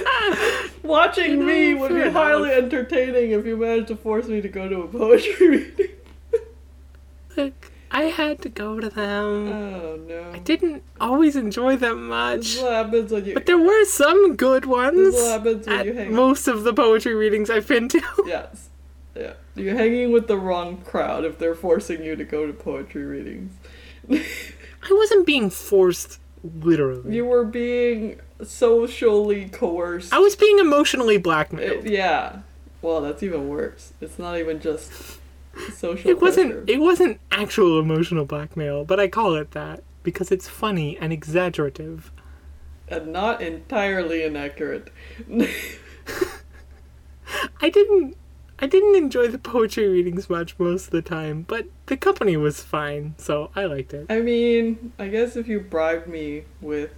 watching 0.84 1.32
You 1.32 1.38
know, 1.38 1.46
me 1.46 1.74
would 1.74 1.90
be 1.90 1.96
fair 1.96 2.12
highly 2.12 2.52
entertaining 2.52 3.32
if 3.32 3.46
you 3.46 3.58
managed 3.58 3.88
to 3.90 3.96
force 3.98 4.28
me 4.28 4.40
to 4.42 4.48
go 4.48 4.70
to 4.70 4.82
a 4.84 4.88
poetry 4.88 5.48
reading. 5.50 5.88
Look, 7.36 7.72
I 7.92 8.04
had 8.04 8.42
to 8.44 8.50
go 8.50 8.80
to 8.80 8.90
them. 8.90 9.52
Oh 9.52 10.00
no. 10.08 10.32
I 10.34 10.40
didn't 10.40 10.84
always 11.02 11.36
enjoy 11.36 11.76
them 11.76 12.08
much, 12.08 12.58
what 12.60 12.72
happens 12.72 13.12
when 13.12 13.26
you. 13.26 13.34
but 13.34 13.46
there 13.46 13.58
were 13.60 13.86
some 13.86 14.36
good 14.38 14.66
ones 14.66 15.14
This 15.14 15.28
happens 15.28 15.68
when 15.68 15.80
at 15.80 15.86
you 15.86 15.94
hang. 15.94 16.14
most 16.14 16.48
of 16.48 16.64
the 16.64 16.74
poetry 16.74 17.14
readings 17.14 17.50
I've 17.50 17.68
been 17.68 17.90
to. 17.90 18.02
yes. 18.26 18.70
Yeah. 19.18 19.34
You're 19.56 19.76
hanging 19.76 20.12
with 20.12 20.28
the 20.28 20.38
wrong 20.38 20.78
crowd 20.82 21.26
if 21.26 21.40
they're 21.40 21.56
forcing 21.56 22.04
you 22.04 22.16
to 22.16 22.24
go 22.24 22.46
to 22.46 22.54
poetry 22.54 23.06
readings. 23.06 23.54
I 24.12 24.92
wasn't 24.92 25.26
being 25.26 25.50
forced, 25.50 26.20
literally. 26.44 27.16
you 27.16 27.26
were 27.26 27.44
being 27.44 28.20
socially 28.44 29.50
coerced. 29.50 30.14
I 30.14 30.20
was 30.20 30.36
being 30.36 30.60
emotionally 30.60 31.16
It- 31.16 31.24
blackmailed. 31.24 31.86
yeah. 31.86 32.40
Well, 32.82 33.02
that's 33.02 33.24
even 33.24 33.50
worse. 33.50 33.94
It's 34.00 34.20
not 34.20 34.38
even 34.38 34.60
just 34.60 34.92
social 35.76 36.12
It 36.12 36.22
wasn't. 36.22 36.52
pressure. 36.52 36.66
It 36.68 36.80
wasn't 36.80 37.20
actual 37.32 37.80
emotional 37.80 38.26
blackmail, 38.26 38.86
but 38.86 39.00
I 39.00 39.08
call 39.08 39.34
it 39.36 39.52
that 39.52 39.84
because 40.04 40.32
it's 40.32 40.48
funny 40.48 40.98
and 41.02 41.12
exaggerative. 41.12 42.12
and 42.88 43.12
not 43.12 43.42
entirely 43.42 44.24
inaccurate. 44.24 44.90
I 47.62 47.70
didn't. 47.70 48.16
I 48.60 48.66
didn't 48.66 48.96
enjoy 48.96 49.28
the 49.28 49.38
poetry 49.38 49.88
readings 49.88 50.30
much 50.30 50.58
most 50.58 50.86
of 50.86 50.92
the 50.92 51.04
time, 51.04 51.44
but 51.48 51.68
the 51.86 51.96
company 51.96 52.36
was 52.38 52.62
fine, 52.64 53.14
so 53.18 53.52
I 53.56 53.66
liked 53.66 53.94
it. 53.94 54.08
I 54.10 54.20
mean, 54.22 54.94
I 54.98 55.10
guess 55.10 55.36
if 55.36 55.48
you 55.48 55.60
bribed 55.60 56.08
me 56.08 56.44
with 56.60 56.92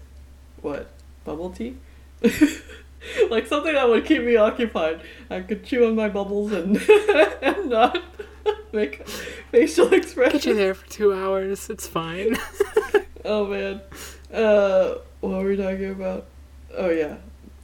what 0.61 0.89
bubble 1.25 1.49
tea, 1.49 1.75
like 3.29 3.47
something 3.47 3.73
that 3.73 3.89
would 3.89 4.05
keep 4.05 4.23
me 4.23 4.37
occupied, 4.37 5.01
I 5.29 5.41
could 5.41 5.65
chew 5.65 5.85
on 5.85 5.95
my 5.95 6.07
bubbles 6.07 6.53
and 6.53 6.77
and 7.41 7.69
not 7.69 8.01
make 8.71 9.05
facial 9.51 9.93
expressions. 9.93 10.45
Get 10.45 10.51
you 10.51 10.55
there 10.55 10.73
for 10.73 10.87
two 10.89 11.13
hours. 11.13 11.69
It's 11.69 11.87
fine. 11.87 12.37
Oh 13.25 13.45
man, 13.47 13.81
uh, 14.33 14.95
what 15.19 15.31
were 15.31 15.49
we 15.49 15.57
talking 15.57 15.91
about? 15.91 16.25
Oh 16.73 16.89
yeah, 16.89 17.17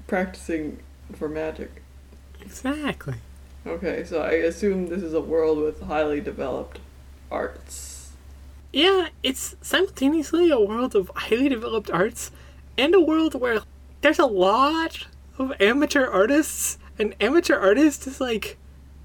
practicing 0.06 0.80
for 1.14 1.30
magic. 1.30 1.82
exactly. 2.42 3.16
Okay, 3.68 4.04
so 4.04 4.22
I 4.22 4.32
assume 4.32 4.88
this 4.88 5.02
is 5.02 5.14
a 5.14 5.22
world 5.22 5.58
with 5.58 5.82
highly 5.82 6.22
developed 6.22 6.80
arts. 7.32 8.12
Yeah, 8.72 9.08
it's 9.24 9.56
simultaneously 9.62 10.52
a 10.52 10.60
world 10.60 10.96
of 10.96 11.10
highly 11.16 11.50
developed 11.50 11.90
arts 11.90 12.30
and 12.78 12.94
a 12.94 13.00
world 13.00 13.34
where 13.34 13.62
there's 14.02 14.20
a 14.20 14.26
lot 14.28 15.08
of 15.40 15.54
amateur 15.60 16.06
artists. 16.06 16.78
An 17.00 17.16
amateur 17.20 17.58
artist 17.58 18.06
is 18.06 18.22
like 18.22 18.58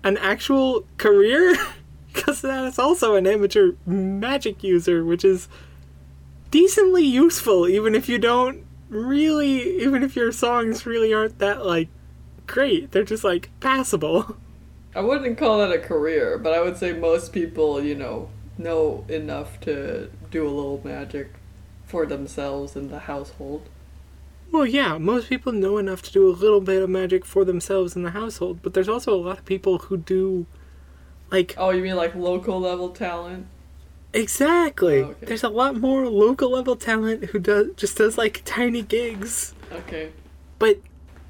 an 0.05 0.19
actual 0.19 0.85
career 0.99 1.57
because 2.13 2.43
that 2.43 2.65
is 2.65 2.79
also 2.79 3.15
an 3.15 3.27
amateur 3.27 3.73
magic 3.87 4.63
user, 4.63 5.05
which 5.05 5.25
is 5.25 5.49
decently 6.51 7.05
useful 7.05 7.67
even 7.69 7.95
if 7.95 8.09
you 8.09 8.19
don't 8.19 8.67
really 8.89 9.81
even 9.81 10.03
if 10.03 10.17
your 10.17 10.33
songs 10.33 10.85
really 10.85 11.15
aren't 11.15 11.39
that 11.39 11.65
like 11.65 11.89
great. 12.47 12.91
They're 12.91 13.05
just 13.05 13.25
like 13.25 13.49
passable. 13.61 14.37
I 14.95 15.01
wouldn't 15.01 15.39
call 15.39 15.59
that 15.59 15.73
a 15.73 15.79
career, 15.79 16.39
but 16.39 16.53
I 16.53 16.61
would 16.61 16.77
say 16.77 16.93
most 16.93 17.33
people, 17.33 17.83
you 17.83 17.95
know, 17.95 18.29
know 18.59 19.05
enough 19.09 19.61
to 19.61 20.11
do 20.31 20.47
a 20.47 20.51
little 20.51 20.81
magic 20.85 21.33
for 21.85 22.07
themselves 22.07 22.77
in 22.77 22.89
the 22.89 23.01
household. 23.01 23.69
Well, 24.53 24.67
yeah, 24.67 24.99
most 24.99 25.29
people 25.29 25.53
know 25.53 25.79
enough 25.79 26.03
to 26.03 26.13
do 26.13 26.29
a 26.29 26.33
little 26.35 26.61
bit 26.61 26.83
of 26.83 26.91
magic 26.91 27.25
for 27.25 27.45
themselves 27.45 27.95
in 27.95 28.03
the 28.03 28.11
household, 28.11 28.61
but 28.63 28.75
there's 28.75 28.89
also 28.89 29.15
a 29.15 29.17
lot 29.23 29.39
of 29.39 29.45
people 29.45 29.79
who 29.79 29.97
do, 29.97 30.47
like, 31.31 31.55
Oh, 31.57 31.71
you 31.71 31.83
mean 31.83 31.97
like 31.97 32.15
local 32.17 32.61
level 32.61 32.91
talent? 32.91 33.47
exactly. 34.13 35.01
Oh, 35.03 35.07
okay. 35.11 35.27
There's 35.27 35.45
a 35.45 35.49
lot 35.49 35.77
more 35.77 36.09
local 36.09 36.51
level 36.51 36.77
talent 36.77 37.27
who 37.27 37.39
does 37.39 37.69
just 37.77 37.97
does 37.97 38.19
like 38.19 38.43
tiny 38.45 38.83
gigs. 38.83 39.55
Okay. 39.73 40.11
But 40.59 40.81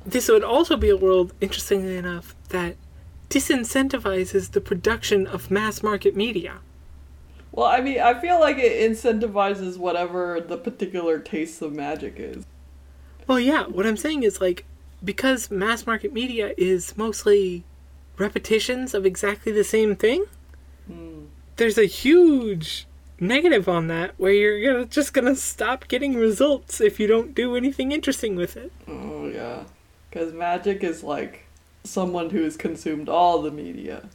this 0.05 0.29
would 0.29 0.43
also 0.45 0.77
be 0.77 0.89
a 0.89 0.97
world, 0.97 1.35
interestingly 1.41 1.97
enough, 1.97 2.35
that 2.49 2.77
disincentivizes 3.31 4.51
the 4.51 4.61
production 4.61 5.27
of 5.27 5.51
mass 5.51 5.83
market 5.83 6.17
media. 6.17 6.59
Well, 7.53 7.67
I 7.67 7.81
mean, 7.81 8.01
I 8.01 8.21
feel 8.21 8.39
like 8.39 8.59
it 8.59 8.91
incentivizes 8.91 9.77
whatever 9.77 10.41
the 10.41 10.57
particular 10.57 11.19
taste 11.19 11.63
of 11.63 11.73
magic 11.73 12.15
is. 12.19 12.45
Well, 13.27 13.41
yeah, 13.41 13.65
what 13.65 13.87
I'm 13.87 13.97
saying 13.97 14.25
is 14.25 14.41
like 14.41 14.65
because 15.03 15.51
mass 15.51 15.87
market 15.87 16.13
media 16.13 16.53
is 16.59 16.97
mostly 16.97 17.65
repetitions 18.19 18.93
of 18.93 19.07
exactly 19.07 19.53
the 19.53 19.65
same 19.65 19.97
thing. 19.97 20.27
Hmm. 20.87 21.27
there's 21.57 21.79
a 21.79 21.85
huge 21.85 22.87
negative 23.21 23.69
on 23.69 23.87
that 23.87 24.15
where 24.17 24.33
you're 24.33 24.73
gonna 24.73 24.87
just 24.87 25.13
gonna 25.13 25.37
stop 25.37 25.87
getting 25.89 26.15
results 26.15 26.81
if 26.81 26.99
you 26.99 27.07
don't 27.07 27.35
do 27.35 27.55
anything 27.55 27.93
interesting 27.93 28.35
with 28.35 28.57
it. 28.57 28.73
Oh, 28.89 29.29
yeah. 29.29 29.65
Because 30.09 30.33
magic 30.33 30.83
is 30.83 31.03
like 31.05 31.47
someone 31.85 32.31
who 32.31 32.43
has 32.43 32.57
consumed 32.57 33.09
all 33.09 33.43
the 33.43 33.51
media. 33.51 34.09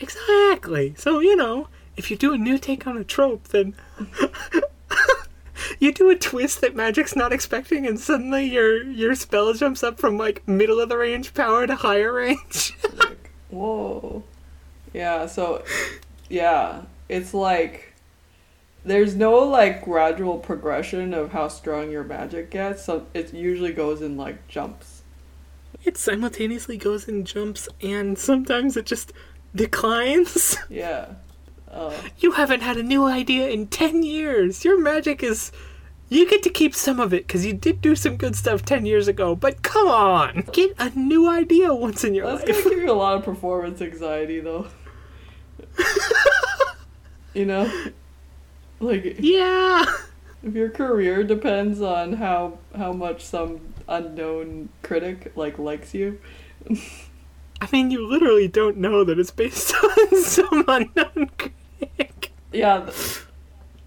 Exactly. 0.00 0.94
So, 0.96 1.20
you 1.20 1.36
know, 1.36 1.68
if 1.96 2.10
you 2.10 2.16
do 2.16 2.32
a 2.32 2.38
new 2.38 2.58
take 2.58 2.86
on 2.86 2.96
a 2.96 3.04
trope, 3.04 3.48
then 3.48 3.74
you 5.78 5.92
do 5.92 6.10
a 6.10 6.16
twist 6.16 6.60
that 6.60 6.74
magic's 6.74 7.14
not 7.14 7.32
expecting 7.32 7.86
and 7.86 8.00
suddenly 8.00 8.44
your 8.44 8.82
your 8.82 9.14
spell 9.14 9.52
jumps 9.52 9.82
up 9.82 9.98
from 9.98 10.16
like 10.16 10.46
middle 10.48 10.80
of 10.80 10.88
the 10.88 10.96
range 10.96 11.34
power 11.34 11.66
to 11.66 11.74
higher 11.74 12.12
range. 12.12 12.76
Like, 12.96 13.30
Whoa. 13.50 14.22
Yeah, 14.92 15.26
so 15.26 15.64
yeah, 16.28 16.82
it's 17.08 17.34
like 17.34 17.94
there's 18.84 19.14
no 19.14 19.38
like 19.38 19.84
gradual 19.84 20.38
progression 20.38 21.12
of 21.12 21.32
how 21.32 21.48
strong 21.48 21.90
your 21.90 22.04
magic 22.04 22.50
gets. 22.50 22.84
So 22.84 23.06
it 23.14 23.34
usually 23.34 23.72
goes 23.72 24.00
in 24.02 24.16
like 24.16 24.46
jumps. 24.48 24.89
It 25.84 25.96
simultaneously 25.96 26.76
goes 26.76 27.08
and 27.08 27.26
jumps 27.26 27.68
and 27.80 28.18
sometimes 28.18 28.76
it 28.76 28.86
just 28.86 29.12
declines. 29.54 30.56
Yeah. 30.68 31.14
Uh, 31.70 31.92
You 32.18 32.32
haven't 32.32 32.60
had 32.62 32.76
a 32.76 32.82
new 32.82 33.06
idea 33.06 33.48
in 33.48 33.68
10 33.68 34.02
years. 34.02 34.64
Your 34.64 34.78
magic 34.80 35.22
is. 35.22 35.52
You 36.08 36.28
get 36.28 36.42
to 36.42 36.50
keep 36.50 36.74
some 36.74 36.98
of 36.98 37.14
it 37.14 37.28
because 37.28 37.46
you 37.46 37.52
did 37.52 37.80
do 37.80 37.94
some 37.94 38.16
good 38.16 38.34
stuff 38.34 38.64
10 38.64 38.84
years 38.84 39.06
ago, 39.06 39.36
but 39.36 39.62
come 39.62 39.86
on! 39.86 40.42
Get 40.52 40.74
a 40.76 40.90
new 40.90 41.28
idea 41.28 41.72
once 41.72 42.02
in 42.02 42.14
your 42.14 42.26
that's 42.26 42.40
life. 42.40 42.48
That's 42.48 42.64
gonna 42.64 42.74
give 42.74 42.84
you 42.84 42.90
a 42.90 42.94
lot 42.94 43.16
of 43.16 43.24
performance 43.24 43.80
anxiety 43.80 44.40
though. 44.40 44.66
you 47.34 47.46
know? 47.46 47.70
Like 48.80 49.16
yeah! 49.20 49.84
if 50.42 50.54
your 50.54 50.70
career 50.70 51.22
depends 51.22 51.80
on 51.80 52.14
how 52.14 52.58
how 52.76 52.92
much 52.92 53.24
some 53.24 53.60
unknown 53.90 54.70
critic 54.82 55.32
like 55.36 55.58
likes 55.58 55.92
you. 55.92 56.18
I 57.60 57.68
mean, 57.72 57.90
you 57.90 58.06
literally 58.06 58.48
don't 58.48 58.78
know 58.78 59.04
that 59.04 59.18
it's 59.18 59.30
based 59.30 59.74
on 59.82 60.22
some 60.22 60.64
unknown 60.66 61.30
critic. 61.36 62.32
Yeah. 62.52 62.86
th- 62.86 63.20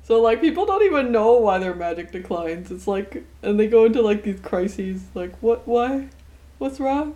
So 0.04 0.22
like 0.22 0.42
people 0.42 0.66
don't 0.66 0.84
even 0.84 1.12
know 1.12 1.34
why 1.40 1.58
their 1.58 1.74
magic 1.74 2.12
declines. 2.12 2.70
It's 2.70 2.88
like 2.88 3.24
and 3.42 3.60
they 3.60 3.68
go 3.68 3.86
into 3.86 4.02
like 4.02 4.24
these 4.24 4.40
crises 4.42 5.04
like 5.16 5.36
what 5.42 5.68
why? 5.68 6.10
What's 6.60 6.80
wrong? 6.80 7.16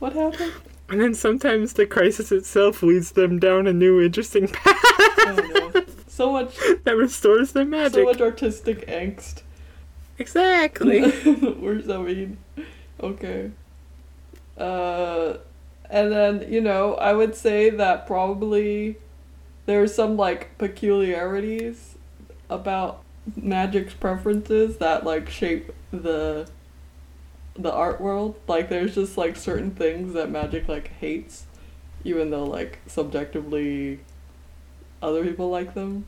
What 0.00 0.14
happened? 0.14 0.52
And 0.88 1.00
then 1.00 1.14
sometimes 1.14 1.74
the 1.74 1.86
crisis 1.86 2.32
itself 2.32 2.82
leads 2.82 3.12
them 3.12 3.38
down 3.38 3.66
a 3.68 3.72
new 3.72 4.00
interesting 4.00 4.48
path 4.52 4.76
Oh 5.22 5.70
no. 5.74 5.84
So 6.08 6.32
much 6.32 6.56
that 6.84 6.96
restores 6.96 7.52
their 7.52 7.64
magic. 7.64 7.94
so 7.94 8.04
much 8.04 8.20
artistic 8.20 8.86
angst. 8.88 9.42
Exactly. 10.20 11.00
what 11.10 11.78
does 11.78 11.86
that 11.86 12.00
mean? 12.00 12.36
Okay. 13.02 13.50
Uh 14.58 15.38
and 15.88 16.12
then, 16.12 16.52
you 16.52 16.60
know, 16.60 16.94
I 16.94 17.12
would 17.14 17.34
say 17.34 17.70
that 17.70 18.06
probably 18.06 18.96
there's 19.66 19.92
some 19.94 20.16
like 20.16 20.56
peculiarities 20.58 21.96
about 22.48 23.02
magic's 23.36 23.94
preferences 23.94 24.76
that 24.76 25.04
like 25.04 25.28
shape 25.30 25.72
the 25.90 26.48
the 27.54 27.72
art 27.72 28.00
world. 28.00 28.36
Like 28.46 28.68
there's 28.68 28.94
just 28.94 29.16
like 29.16 29.36
certain 29.36 29.70
things 29.72 30.12
that 30.14 30.30
magic 30.30 30.68
like 30.68 30.88
hates 31.00 31.46
even 32.04 32.30
though 32.30 32.44
like 32.44 32.78
subjectively 32.86 34.00
other 35.02 35.24
people 35.24 35.50
like 35.50 35.74
them 35.74 36.06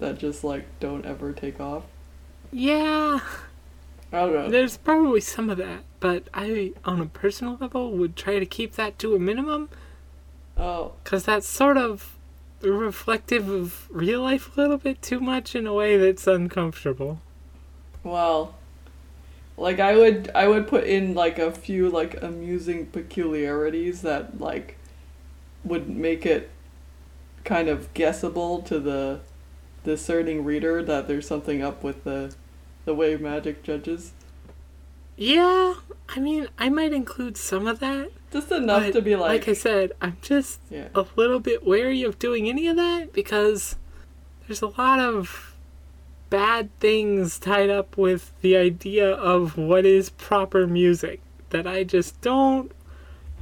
that 0.00 0.18
just 0.18 0.44
like 0.44 0.64
don't 0.80 1.06
ever 1.06 1.32
take 1.32 1.60
off. 1.60 1.84
Yeah. 2.54 3.20
I. 4.12 4.48
There's 4.48 4.76
probably 4.76 5.20
some 5.20 5.50
of 5.50 5.58
that, 5.58 5.82
but 5.98 6.28
I, 6.32 6.72
on 6.84 7.00
a 7.00 7.06
personal 7.06 7.58
level, 7.60 7.90
would 7.92 8.14
try 8.14 8.38
to 8.38 8.46
keep 8.46 8.74
that 8.74 8.98
to 9.00 9.16
a 9.16 9.18
minimum 9.18 9.68
Oh, 10.56 10.92
because 11.02 11.24
that's 11.24 11.46
sort 11.46 11.76
of 11.76 12.16
reflective 12.60 13.48
of 13.48 13.88
real 13.90 14.22
life 14.22 14.56
a 14.56 14.60
little 14.60 14.78
bit 14.78 15.02
too 15.02 15.20
much 15.20 15.54
in 15.54 15.66
a 15.66 15.72
way 15.72 15.96
that's 15.96 16.26
uncomfortable. 16.26 17.20
Well, 18.02 18.54
like 19.56 19.80
I 19.80 19.96
would 19.96 20.30
I 20.34 20.46
would 20.46 20.68
put 20.68 20.84
in 20.84 21.14
like 21.14 21.38
a 21.38 21.50
few 21.50 21.88
like 21.90 22.22
amusing 22.22 22.86
peculiarities 22.86 24.02
that 24.02 24.40
like 24.40 24.76
would 25.64 25.88
make 25.88 26.24
it 26.24 26.50
kind 27.42 27.68
of 27.68 27.92
guessable 27.94 28.62
to 28.62 28.78
the 28.78 29.20
discerning 29.82 30.44
reader 30.44 30.82
that 30.82 31.08
there's 31.08 31.26
something 31.26 31.62
up 31.62 31.82
with 31.82 32.04
the 32.04 32.34
the 32.84 32.94
way 32.94 33.16
magic 33.16 33.62
judges. 33.62 34.12
Yeah, 35.16 35.74
I 36.08 36.20
mean, 36.20 36.48
I 36.58 36.68
might 36.68 36.92
include 36.92 37.36
some 37.36 37.66
of 37.66 37.80
that. 37.80 38.10
Just 38.32 38.50
enough 38.50 38.92
to 38.92 39.00
be 39.00 39.14
like, 39.14 39.46
like 39.46 39.48
I 39.48 39.52
said, 39.52 39.92
I'm 40.00 40.16
just 40.22 40.60
yeah. 40.68 40.88
a 40.94 41.06
little 41.14 41.38
bit 41.38 41.64
wary 41.64 42.02
of 42.02 42.18
doing 42.18 42.48
any 42.48 42.66
of 42.66 42.76
that 42.76 43.12
because 43.12 43.76
there's 44.46 44.62
a 44.62 44.68
lot 44.68 44.98
of 44.98 45.54
bad 46.30 46.76
things 46.80 47.38
tied 47.38 47.70
up 47.70 47.96
with 47.96 48.32
the 48.40 48.56
idea 48.56 49.08
of 49.08 49.56
what 49.56 49.86
is 49.86 50.10
proper 50.10 50.66
music 50.66 51.20
that 51.50 51.64
I 51.64 51.84
just 51.84 52.20
don't 52.20 52.72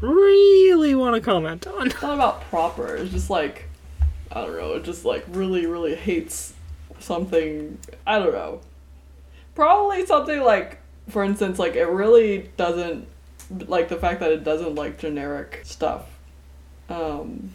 really 0.02 0.94
want 0.94 1.14
to 1.14 1.22
comment 1.22 1.66
on. 1.66 1.87
It's 1.87 2.02
not 2.02 2.14
about 2.14 2.42
proper. 2.42 2.96
It's 2.96 3.12
just 3.12 3.31
like 3.31 3.70
I 4.31 4.42
don't 4.42 4.57
know. 4.57 4.74
It 4.74 4.85
just 4.85 5.07
like 5.07 5.24
really 5.31 5.64
really 5.64 5.94
hates 5.94 6.52
something. 6.98 7.78
I 8.07 8.18
don't 8.18 8.33
know. 8.33 8.61
Probably 9.54 10.06
something 10.06 10.42
like, 10.42 10.78
for 11.08 11.24
instance, 11.24 11.58
like 11.58 11.74
it 11.74 11.86
really 11.86 12.50
doesn't 12.56 13.06
like 13.66 13.88
the 13.88 13.96
fact 13.96 14.20
that 14.20 14.32
it 14.32 14.44
doesn't 14.44 14.74
like 14.74 14.98
generic 14.98 15.60
stuff. 15.64 16.06
Um, 16.88 17.50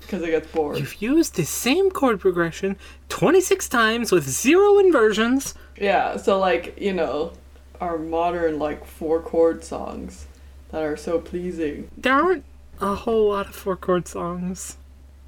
because 0.00 0.22
it 0.22 0.30
gets 0.30 0.50
bored. 0.50 0.78
You've 0.78 1.02
used 1.02 1.34
the 1.34 1.44
same 1.44 1.90
chord 1.90 2.18
progression 2.18 2.76
26 3.10 3.68
times 3.68 4.10
with 4.10 4.26
zero 4.26 4.78
inversions. 4.78 5.54
Yeah. 5.76 6.16
So 6.16 6.38
like 6.38 6.78
you 6.80 6.92
know, 6.94 7.32
our 7.80 7.98
modern 7.98 8.58
like 8.58 8.86
four 8.86 9.20
chord 9.20 9.62
songs 9.64 10.26
that 10.70 10.82
are 10.82 10.96
so 10.96 11.18
pleasing. 11.18 11.90
There 11.96 12.14
aren't 12.14 12.44
a 12.80 12.94
whole 12.94 13.28
lot 13.28 13.48
of 13.48 13.54
four 13.54 13.76
chord 13.76 14.08
songs. 14.08 14.76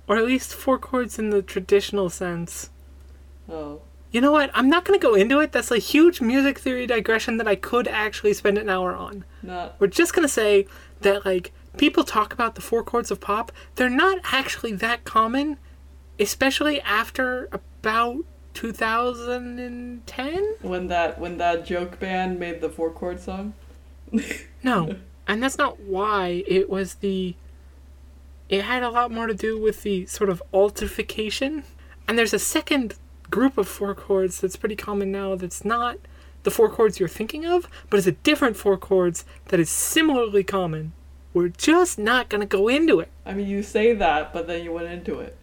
Or 0.06 0.16
at 0.16 0.24
least 0.24 0.54
four 0.54 0.76
chords 0.76 1.20
in 1.20 1.30
the 1.30 1.40
traditional 1.40 2.10
sense. 2.10 2.68
Oh. 3.48 3.80
You 4.10 4.20
know 4.20 4.32
what? 4.32 4.50
I'm 4.54 4.68
not 4.68 4.84
going 4.84 4.98
to 4.98 5.02
go 5.02 5.14
into 5.14 5.40
it. 5.40 5.52
That's 5.52 5.70
a 5.70 5.78
huge 5.78 6.20
music 6.20 6.58
theory 6.58 6.86
digression 6.86 7.36
that 7.36 7.46
I 7.46 7.54
could 7.54 7.86
actually 7.86 8.32
spend 8.32 8.58
an 8.58 8.68
hour 8.68 8.94
on. 8.94 9.24
Not 9.42 9.76
We're 9.78 9.86
just 9.86 10.14
going 10.14 10.26
to 10.26 10.32
say 10.32 10.66
that, 11.02 11.24
like, 11.24 11.52
people 11.76 12.02
talk 12.02 12.32
about 12.32 12.56
the 12.56 12.60
four 12.60 12.82
chords 12.82 13.10
of 13.10 13.20
pop. 13.20 13.52
They're 13.76 13.88
not 13.88 14.18
actually 14.24 14.72
that 14.72 15.04
common, 15.04 15.58
especially 16.18 16.80
after 16.80 17.48
about 17.52 18.24
2010? 18.54 20.54
when 20.62 20.88
that 20.88 21.20
when 21.20 21.38
that 21.38 21.64
joke 21.64 22.00
band 22.00 22.40
made 22.40 22.60
the 22.60 22.68
four 22.68 22.90
chord 22.90 23.20
song. 23.20 23.54
No. 24.62 24.96
And 25.26 25.42
that's 25.42 25.56
not 25.56 25.80
why. 25.80 26.44
It 26.46 26.68
was 26.68 26.96
the. 26.96 27.34
It 28.50 28.62
had 28.62 28.82
a 28.82 28.90
lot 28.90 29.10
more 29.10 29.26
to 29.26 29.32
do 29.32 29.58
with 29.58 29.82
the 29.82 30.04
sort 30.04 30.28
of 30.28 30.42
altification. 30.52 31.64
And 32.06 32.18
there's 32.18 32.34
a 32.34 32.38
second 32.38 32.96
group 33.30 33.56
of 33.58 33.68
four 33.68 33.94
chords 33.94 34.40
that's 34.40 34.56
pretty 34.56 34.76
common 34.76 35.10
now 35.12 35.34
that's 35.34 35.64
not 35.64 35.98
the 36.42 36.50
four 36.50 36.68
chords 36.68 36.98
you're 36.98 37.08
thinking 37.08 37.44
of, 37.44 37.68
but 37.88 37.98
is 37.98 38.06
a 38.06 38.12
different 38.12 38.56
four 38.56 38.76
chords 38.76 39.24
that 39.48 39.60
is 39.60 39.68
similarly 39.68 40.42
common. 40.42 40.92
We're 41.32 41.48
just 41.48 41.98
not 41.98 42.28
going 42.28 42.40
to 42.40 42.46
go 42.46 42.68
into 42.68 42.98
it. 43.00 43.08
I 43.24 43.34
mean, 43.34 43.46
you 43.46 43.62
say 43.62 43.94
that, 43.94 44.32
but 44.32 44.46
then 44.46 44.64
you 44.64 44.72
went 44.72 44.88
into 44.88 45.20
it. 45.20 45.36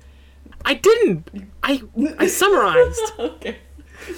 I 0.65 0.73
didn't. 0.73 1.29
I 1.63 1.83
I 2.17 2.27
summarized. 2.41 3.13
okay. 3.19 3.57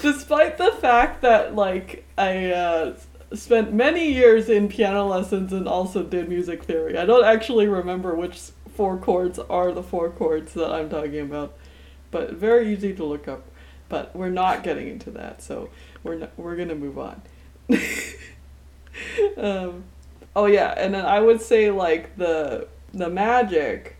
Despite 0.01 0.57
the 0.57 0.71
fact 0.71 1.21
that 1.21 1.55
like 1.55 2.05
I 2.17 2.51
uh, 2.51 2.97
spent 3.33 3.73
many 3.73 4.11
years 4.11 4.49
in 4.49 4.67
piano 4.67 5.05
lessons 5.05 5.53
and 5.53 5.67
also 5.67 6.03
did 6.03 6.27
music 6.27 6.63
theory, 6.63 6.97
I 6.97 7.05
don't 7.05 7.25
actually 7.25 7.67
remember 7.67 8.15
which 8.15 8.39
four 8.73 8.97
chords 8.97 9.37
are 9.37 9.71
the 9.71 9.83
four 9.83 10.09
chords 10.09 10.53
that 10.53 10.71
I'm 10.71 10.89
talking 10.89 11.19
about. 11.19 11.55
But 12.11 12.33
very 12.33 12.73
easy 12.73 12.93
to 12.95 13.03
look 13.03 13.27
up. 13.27 13.45
But 13.89 14.15
we're 14.15 14.29
not 14.29 14.63
getting 14.63 14.87
into 14.87 15.11
that, 15.11 15.41
so 15.41 15.69
we're 16.03 16.15
not, 16.15 16.31
we're 16.37 16.55
gonna 16.55 16.75
move 16.75 16.99
on. 16.99 17.21
um, 19.37 19.83
oh 20.35 20.45
yeah, 20.45 20.73
and 20.77 20.93
then 20.93 21.05
I 21.05 21.19
would 21.19 21.41
say 21.41 21.71
like 21.71 22.15
the 22.17 22.67
the 22.93 23.09
magic 23.09 23.97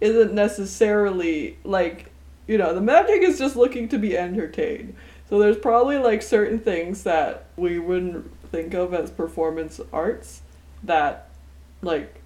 isn't 0.00 0.32
necessarily 0.32 1.58
like 1.64 2.10
you 2.46 2.58
know 2.58 2.74
the 2.74 2.80
magic 2.80 3.22
is 3.22 3.38
just 3.38 3.56
looking 3.56 3.88
to 3.88 3.98
be 3.98 4.16
entertained 4.16 4.94
so 5.28 5.38
there's 5.38 5.56
probably 5.56 5.96
like 5.96 6.20
certain 6.22 6.58
things 6.58 7.02
that 7.04 7.46
we 7.56 7.78
wouldn't 7.78 8.30
think 8.50 8.74
of 8.74 8.92
as 8.92 9.10
performance 9.10 9.80
arts 9.92 10.42
that 10.82 11.30
like 11.82 12.20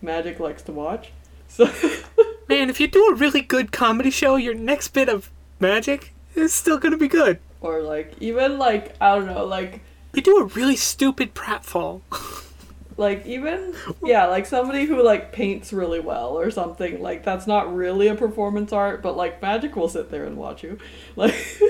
magic 0.00 0.40
likes 0.40 0.62
to 0.62 0.72
watch 0.72 1.12
so 1.46 1.70
Man, 2.50 2.68
if 2.68 2.80
you 2.80 2.88
do 2.88 3.06
a 3.06 3.14
really 3.14 3.42
good 3.42 3.70
comedy 3.70 4.10
show, 4.10 4.34
your 4.34 4.54
next 4.54 4.88
bit 4.88 5.08
of 5.08 5.30
magic 5.60 6.12
is 6.34 6.52
still 6.52 6.78
to 6.80 6.96
be 6.96 7.08
good. 7.08 7.38
or 7.60 7.82
like 7.82 8.14
even 8.20 8.58
like 8.58 8.94
i 9.00 9.14
don't 9.14 9.26
know 9.26 9.44
like 9.44 9.80
You 10.14 10.22
do 10.22 10.38
a 10.38 10.44
really 10.44 10.76
stupid 10.76 11.34
pratfall. 11.34 12.00
like 12.96 13.24
even 13.26 13.74
yeah 14.04 14.26
like 14.26 14.44
somebody 14.46 14.84
who 14.84 15.02
like 15.02 15.32
paints 15.32 15.72
really 15.72 16.00
well 16.00 16.38
or 16.38 16.50
something 16.50 17.00
like 17.00 17.24
that's 17.24 17.46
not 17.46 17.74
really 17.74 18.08
a 18.08 18.14
performance 18.14 18.72
art 18.72 19.02
but 19.02 19.16
like 19.16 19.40
magic 19.40 19.74
will 19.76 19.88
sit 19.88 20.10
there 20.10 20.24
and 20.24 20.36
watch 20.36 20.62
you 20.62 20.78
like 21.16 21.34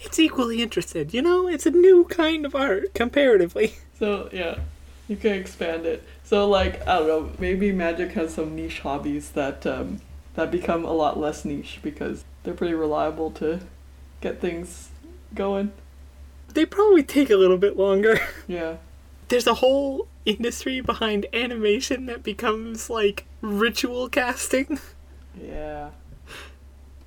It's 0.00 0.18
equally 0.18 0.62
interested, 0.62 1.12
you 1.12 1.20
know? 1.20 1.48
It's 1.48 1.66
a 1.66 1.70
new 1.70 2.04
kind 2.04 2.46
of 2.46 2.54
art, 2.54 2.94
comparatively. 2.94 3.74
So 3.98 4.28
yeah, 4.32 4.58
You 5.06 5.16
can 5.16 5.32
expand 5.32 5.84
it. 5.86 6.02
So 6.24 6.48
like 6.48 6.80
I 6.86 6.98
don't 7.00 7.08
know, 7.08 7.32
maybe 7.38 7.72
magic 7.72 8.12
has 8.12 8.34
some 8.34 8.54
niche 8.56 8.80
hobbies 8.80 9.30
that 9.32 9.66
um, 9.66 10.00
that 10.38 10.52
become 10.52 10.84
a 10.84 10.92
lot 10.92 11.18
less 11.18 11.44
niche 11.44 11.80
because 11.82 12.24
they're 12.44 12.54
pretty 12.54 12.72
reliable 12.72 13.28
to 13.32 13.58
get 14.20 14.40
things 14.40 14.90
going. 15.34 15.72
They 16.54 16.64
probably 16.64 17.02
take 17.02 17.28
a 17.28 17.36
little 17.36 17.58
bit 17.58 17.76
longer. 17.76 18.20
Yeah. 18.46 18.76
There's 19.26 19.48
a 19.48 19.54
whole 19.54 20.06
industry 20.24 20.80
behind 20.80 21.26
animation 21.32 22.06
that 22.06 22.22
becomes 22.22 22.88
like 22.88 23.24
ritual 23.42 24.08
casting. 24.08 24.78
Yeah. 25.42 25.90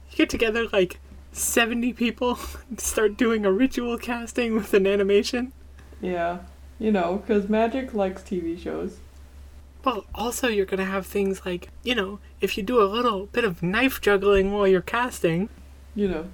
You 0.10 0.17
get 0.17 0.30
together 0.30 0.67
like 0.67 1.00
70 1.32 1.94
people 1.94 2.38
and 2.70 2.80
start 2.82 3.15
doing 3.15 3.46
a 3.46 3.52
ritual 3.52 3.98
casting 3.98 4.56
with 4.56 4.74
an 4.74 4.86
animation. 4.86 5.54
Yeah. 6.02 6.39
You 6.80 6.91
know, 6.91 7.24
because 7.26 7.48
magic 7.48 7.94
likes 7.94 8.24
TV 8.24 8.62
shows. 8.62 8.98
Well, 9.84 10.06
also, 10.13 10.48
you're 10.48 10.65
gonna 10.65 10.86
have 10.86 11.06
things 11.06 11.41
like, 11.46 11.70
you 11.84 11.96
know, 11.96 12.20
if 12.39 12.58
you 12.58 12.63
do 12.63 12.82
a 12.82 12.86
little 12.86 13.26
bit 13.28 13.44
of 13.44 13.63
knife 13.63 14.00
juggling 14.00 14.52
while 14.52 14.67
you're 14.67 14.82
casting. 14.82 15.50
You 15.96 16.08
know, 16.08 16.30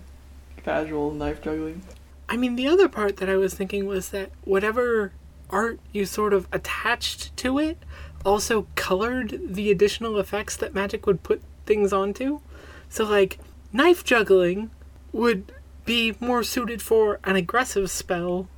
casual 0.64 1.12
knife 1.12 1.42
juggling. 1.42 1.82
I 2.30 2.36
mean, 2.36 2.58
the 2.58 2.68
other 2.68 2.90
part 2.90 3.18
that 3.18 3.30
I 3.30 3.38
was 3.38 3.54
thinking 3.54 3.86
was 3.86 4.10
that 4.10 4.32
whatever 4.44 5.14
art 5.50 5.80
you 5.94 6.06
sort 6.06 6.34
of 6.34 6.48
attached 6.52 7.36
to 7.38 7.58
it 7.58 7.78
also 8.26 8.68
colored 8.76 9.40
the 9.42 9.72
additional 9.72 10.20
effects 10.20 10.58
that 10.58 10.74
magic 10.74 11.06
would 11.06 11.24
put 11.24 11.42
things 11.66 11.94
onto. 11.94 12.42
So, 12.90 13.06
like, 13.06 13.40
knife 13.72 14.04
juggling 14.04 14.72
would 15.14 15.54
be 15.86 16.16
more 16.20 16.44
suited 16.44 16.82
for 16.82 17.20
an 17.24 17.38
aggressive 17.38 17.90
spell 17.90 18.50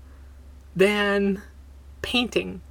than 0.75 1.43
painting, 2.01 2.61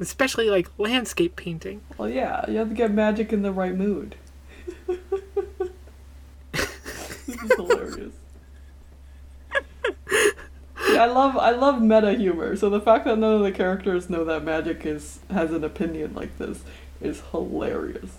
especially 0.00 0.50
like 0.50 0.68
landscape 0.78 1.36
painting. 1.36 1.80
Well, 1.96 2.08
yeah, 2.08 2.48
you 2.48 2.58
have 2.58 2.68
to 2.68 2.74
get 2.74 2.92
magic 2.92 3.32
in 3.32 3.42
the 3.42 3.52
right 3.52 3.74
mood. 3.74 4.14
this 4.86 4.98
is 7.28 7.52
hilarious. 7.56 8.12
Yeah, 10.90 11.02
I 11.02 11.06
love 11.06 11.36
I 11.36 11.50
love 11.50 11.82
meta 11.82 12.14
humor. 12.14 12.56
So 12.56 12.70
the 12.70 12.80
fact 12.80 13.04
that 13.04 13.18
none 13.18 13.34
of 13.34 13.42
the 13.42 13.52
characters 13.52 14.08
know 14.08 14.24
that 14.24 14.44
magic 14.44 14.86
is 14.86 15.20
has 15.30 15.52
an 15.52 15.64
opinion 15.64 16.14
like 16.14 16.38
this 16.38 16.62
is 17.00 17.22
hilarious. 17.30 18.18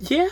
Yeah. 0.00 0.28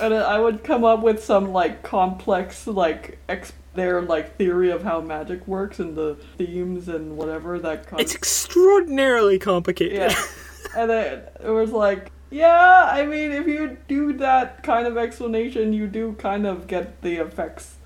And 0.00 0.14
I 0.14 0.38
would 0.38 0.62
come 0.62 0.84
up 0.84 1.00
with 1.00 1.22
some 1.22 1.52
like 1.52 1.82
complex 1.82 2.66
like 2.66 3.18
ex- 3.28 3.52
their 3.74 4.02
like 4.02 4.36
theory 4.36 4.70
of 4.70 4.82
how 4.82 5.00
magic 5.00 5.46
works 5.46 5.78
and 5.78 5.96
the 5.96 6.16
themes 6.36 6.88
and 6.88 7.16
whatever 7.16 7.58
that. 7.58 7.86
Con- 7.86 8.00
It's 8.00 8.14
extraordinarily 8.14 9.38
complicated. 9.38 9.96
yeah, 9.98 10.22
and 10.76 10.90
then 10.90 11.22
it 11.42 11.50
was 11.50 11.70
like, 11.70 12.10
yeah, 12.30 12.88
I 12.92 13.06
mean, 13.06 13.32
if 13.32 13.46
you 13.46 13.76
do 13.88 14.12
that 14.14 14.62
kind 14.62 14.86
of 14.86 14.96
explanation, 14.96 15.72
you 15.72 15.86
do 15.86 16.12
kind 16.14 16.46
of 16.46 16.66
get 16.66 17.00
the 17.02 17.16
effects 17.16 17.76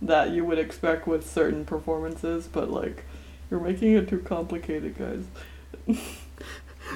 that 0.00 0.30
you 0.30 0.44
would 0.44 0.58
expect 0.58 1.06
with 1.06 1.28
certain 1.28 1.64
performances, 1.64 2.48
but 2.48 2.70
like, 2.70 3.04
you're 3.50 3.60
making 3.60 3.92
it 3.92 4.08
too 4.08 4.18
complicated, 4.18 4.96
guys. 4.98 5.24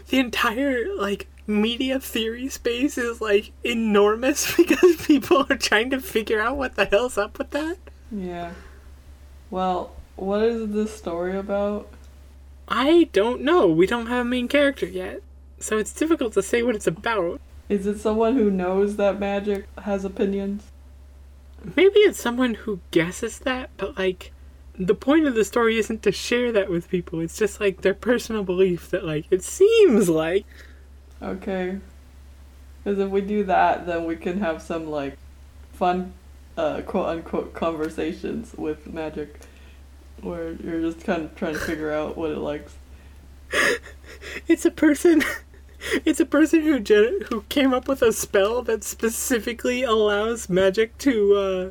the 0.09 0.19
entire 0.19 0.95
like 0.97 1.29
media 1.47 2.01
theory 2.01 2.49
space 2.49 2.99
is 2.99 3.21
like 3.21 3.53
enormous 3.63 4.57
because 4.57 4.97
people 5.07 5.47
are 5.49 5.57
trying 5.57 5.91
to 5.91 6.01
figure 6.01 6.41
out 6.41 6.57
what 6.57 6.75
the 6.77 6.85
hell's 6.87 7.17
up 7.19 7.39
with 7.39 7.51
that. 7.51 7.77
Yeah. 8.11 8.53
Well, 9.51 9.93
what 10.17 10.43
is 10.43 10.71
this 10.71 10.97
story 10.97 11.37
about? 11.37 11.89
I 12.69 13.09
don't 13.13 13.43
know. 13.43 13.67
We 13.67 13.87
don't 13.87 14.07
have 14.07 14.27
a 14.27 14.29
main 14.29 14.49
character 14.49 14.87
yet. 14.87 15.23
So 15.59 15.79
it's 15.79 15.93
difficult 15.93 16.35
to 16.35 16.43
say 16.43 16.63
what 16.63 16.75
it's 16.75 16.87
about. 16.87 17.41
Is 17.69 17.87
it 17.87 17.99
someone 17.99 18.37
who 18.37 18.51
knows 18.51 18.97
that 18.97 19.19
magic 19.19 19.67
has 19.79 20.05
opinions? 20.05 20.65
Maybe 21.75 22.01
it's 22.01 22.21
someone 22.21 22.55
who 22.55 22.81
guesses 22.91 23.41
that, 23.41 23.71
but 23.77 23.99
like 23.99 24.33
the 24.79 24.95
point 24.95 25.27
of 25.27 25.35
the 25.35 25.45
story 25.45 25.79
isn't 25.79 26.03
to 26.03 26.13
share 26.13 26.53
that 26.53 26.71
with 26.71 26.91
people. 26.91 27.21
It's 27.21 27.39
just 27.39 27.61
like 27.61 27.81
their 27.81 27.95
personal 27.95 28.45
belief 28.45 28.91
that 28.91 29.05
like 29.05 29.27
it 29.31 29.43
seems 29.43 30.09
like 30.09 30.45
Okay. 31.23 31.79
Because 32.83 32.99
if 32.99 33.09
we 33.11 33.21
do 33.21 33.45
that, 33.45 33.87
then 33.87 34.05
we 34.05 34.17
can 34.17 34.39
have 34.41 34.63
some 34.63 34.87
like 34.89 35.17
fun, 35.73 36.13
uh, 36.57 36.83
quote 36.83 37.09
unquote 37.09 37.55
conversations 37.55 38.55
with 38.57 38.87
magic, 38.87 39.41
where 40.21 40.53
you're 40.53 40.81
just 40.81 41.05
kind 41.05 41.25
of 41.25 41.35
trying 41.35 41.55
to 41.55 41.61
figure 41.61 41.93
out 41.93 42.17
what 42.17 42.31
it 42.31 42.39
likes. 42.39 42.75
it's 44.49 44.65
a 44.65 44.71
person 44.71 45.23
it's 46.05 46.21
a 46.21 46.27
person 46.27 46.63
who 46.63 46.81
gen- 46.81 47.21
who 47.29 47.43
came 47.43 47.73
up 47.73 47.89
with 47.89 48.03
a 48.03 48.13
spell 48.13 48.63
that 48.63 48.85
specifically 48.85 49.83
allows 49.83 50.49
magic 50.49 50.97
to 50.99 51.35
uh 51.35 51.71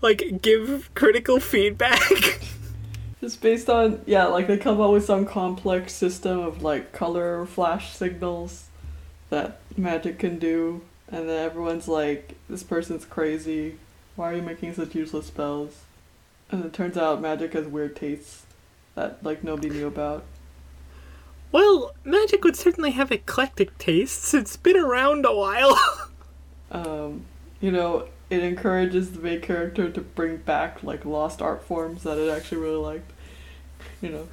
like 0.00 0.42
give 0.42 0.90
critical 0.94 1.38
feedback. 1.38 2.00
Just 3.20 3.40
based 3.40 3.70
on 3.70 4.02
yeah, 4.04 4.26
like 4.26 4.48
they 4.48 4.58
come 4.58 4.80
up 4.80 4.90
with 4.90 5.04
some 5.04 5.26
complex 5.26 5.92
system 5.92 6.40
of 6.40 6.62
like 6.62 6.92
color 6.92 7.46
flash 7.46 7.92
signals 7.92 8.66
that 9.30 9.60
magic 9.76 10.18
can 10.18 10.38
do, 10.38 10.82
and 11.08 11.28
then 11.28 11.38
everyone's 11.38 11.86
like, 11.86 12.34
"This 12.48 12.64
person's 12.64 13.04
crazy. 13.04 13.78
Why 14.16 14.32
are 14.32 14.36
you 14.36 14.42
making 14.42 14.74
such 14.74 14.94
useless 14.94 15.26
spells?" 15.26 15.82
And 16.50 16.64
it 16.64 16.72
turns 16.72 16.96
out 16.96 17.20
magic 17.22 17.52
has 17.54 17.66
weird 17.66 17.96
tastes 17.96 18.44
that 18.94 19.22
like 19.24 19.42
nobody 19.42 19.70
knew 19.70 19.86
about. 19.86 20.24
well, 21.50 21.92
magic 22.04 22.44
would 22.44 22.56
certainly 22.56 22.90
have 22.92 23.10
eclectic 23.12 23.76
tastes. 23.78 24.34
It's 24.34 24.56
been 24.56 24.76
around 24.76 25.24
a 25.26 25.34
while. 25.34 25.78
um, 26.70 27.24
you 27.60 27.70
know, 27.70 28.08
it 28.30 28.42
encourages 28.42 29.12
the 29.12 29.20
main 29.20 29.40
character 29.40 29.90
to 29.90 30.00
bring 30.00 30.38
back 30.38 30.82
like 30.82 31.04
lost 31.04 31.40
art 31.42 31.62
forms 31.64 32.02
that 32.04 32.18
it 32.18 32.30
actually 32.30 32.58
really 32.58 32.76
liked. 32.76 33.12
You 34.00 34.08
know, 34.10 34.28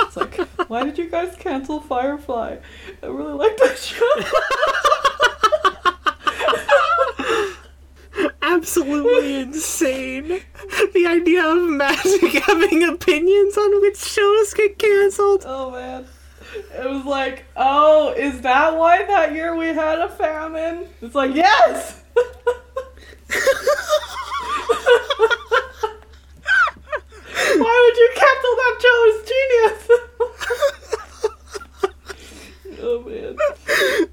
it's 0.00 0.16
like, 0.16 0.36
why 0.68 0.84
did 0.84 0.98
you 0.98 1.08
guys 1.08 1.34
cancel 1.36 1.80
Firefly? 1.80 2.56
I 3.02 3.06
really 3.06 3.32
liked 3.34 3.58
that 3.60 3.78
show. 3.78 4.04
Absolutely 8.54 9.36
insane. 9.40 10.40
The 10.92 11.06
idea 11.06 11.44
of 11.44 11.68
magic 11.68 12.32
having 12.46 12.82
opinions 12.84 13.56
on 13.56 13.80
which 13.80 13.96
shows 13.98 14.52
get 14.54 14.78
canceled. 14.78 15.44
oh 15.46 15.70
man. 15.70 16.04
It 16.76 16.90
was 16.90 17.04
like, 17.04 17.44
oh, 17.56 18.12
is 18.16 18.40
that 18.40 18.76
why 18.76 19.04
that 19.04 19.32
year 19.34 19.54
we 19.56 19.66
had 19.68 20.00
a 20.00 20.08
famine? 20.08 20.88
It's 21.00 21.14
like, 21.14 21.32
yes! 21.34 22.02
Why 27.56 27.74
would 27.84 27.96
you 27.98 28.10
cancel 28.16 28.54
that 28.60 28.74
show? 28.82 28.98
It's 29.10 29.22
genius. 29.30 29.80
oh 32.82 32.98
man. 33.06 33.36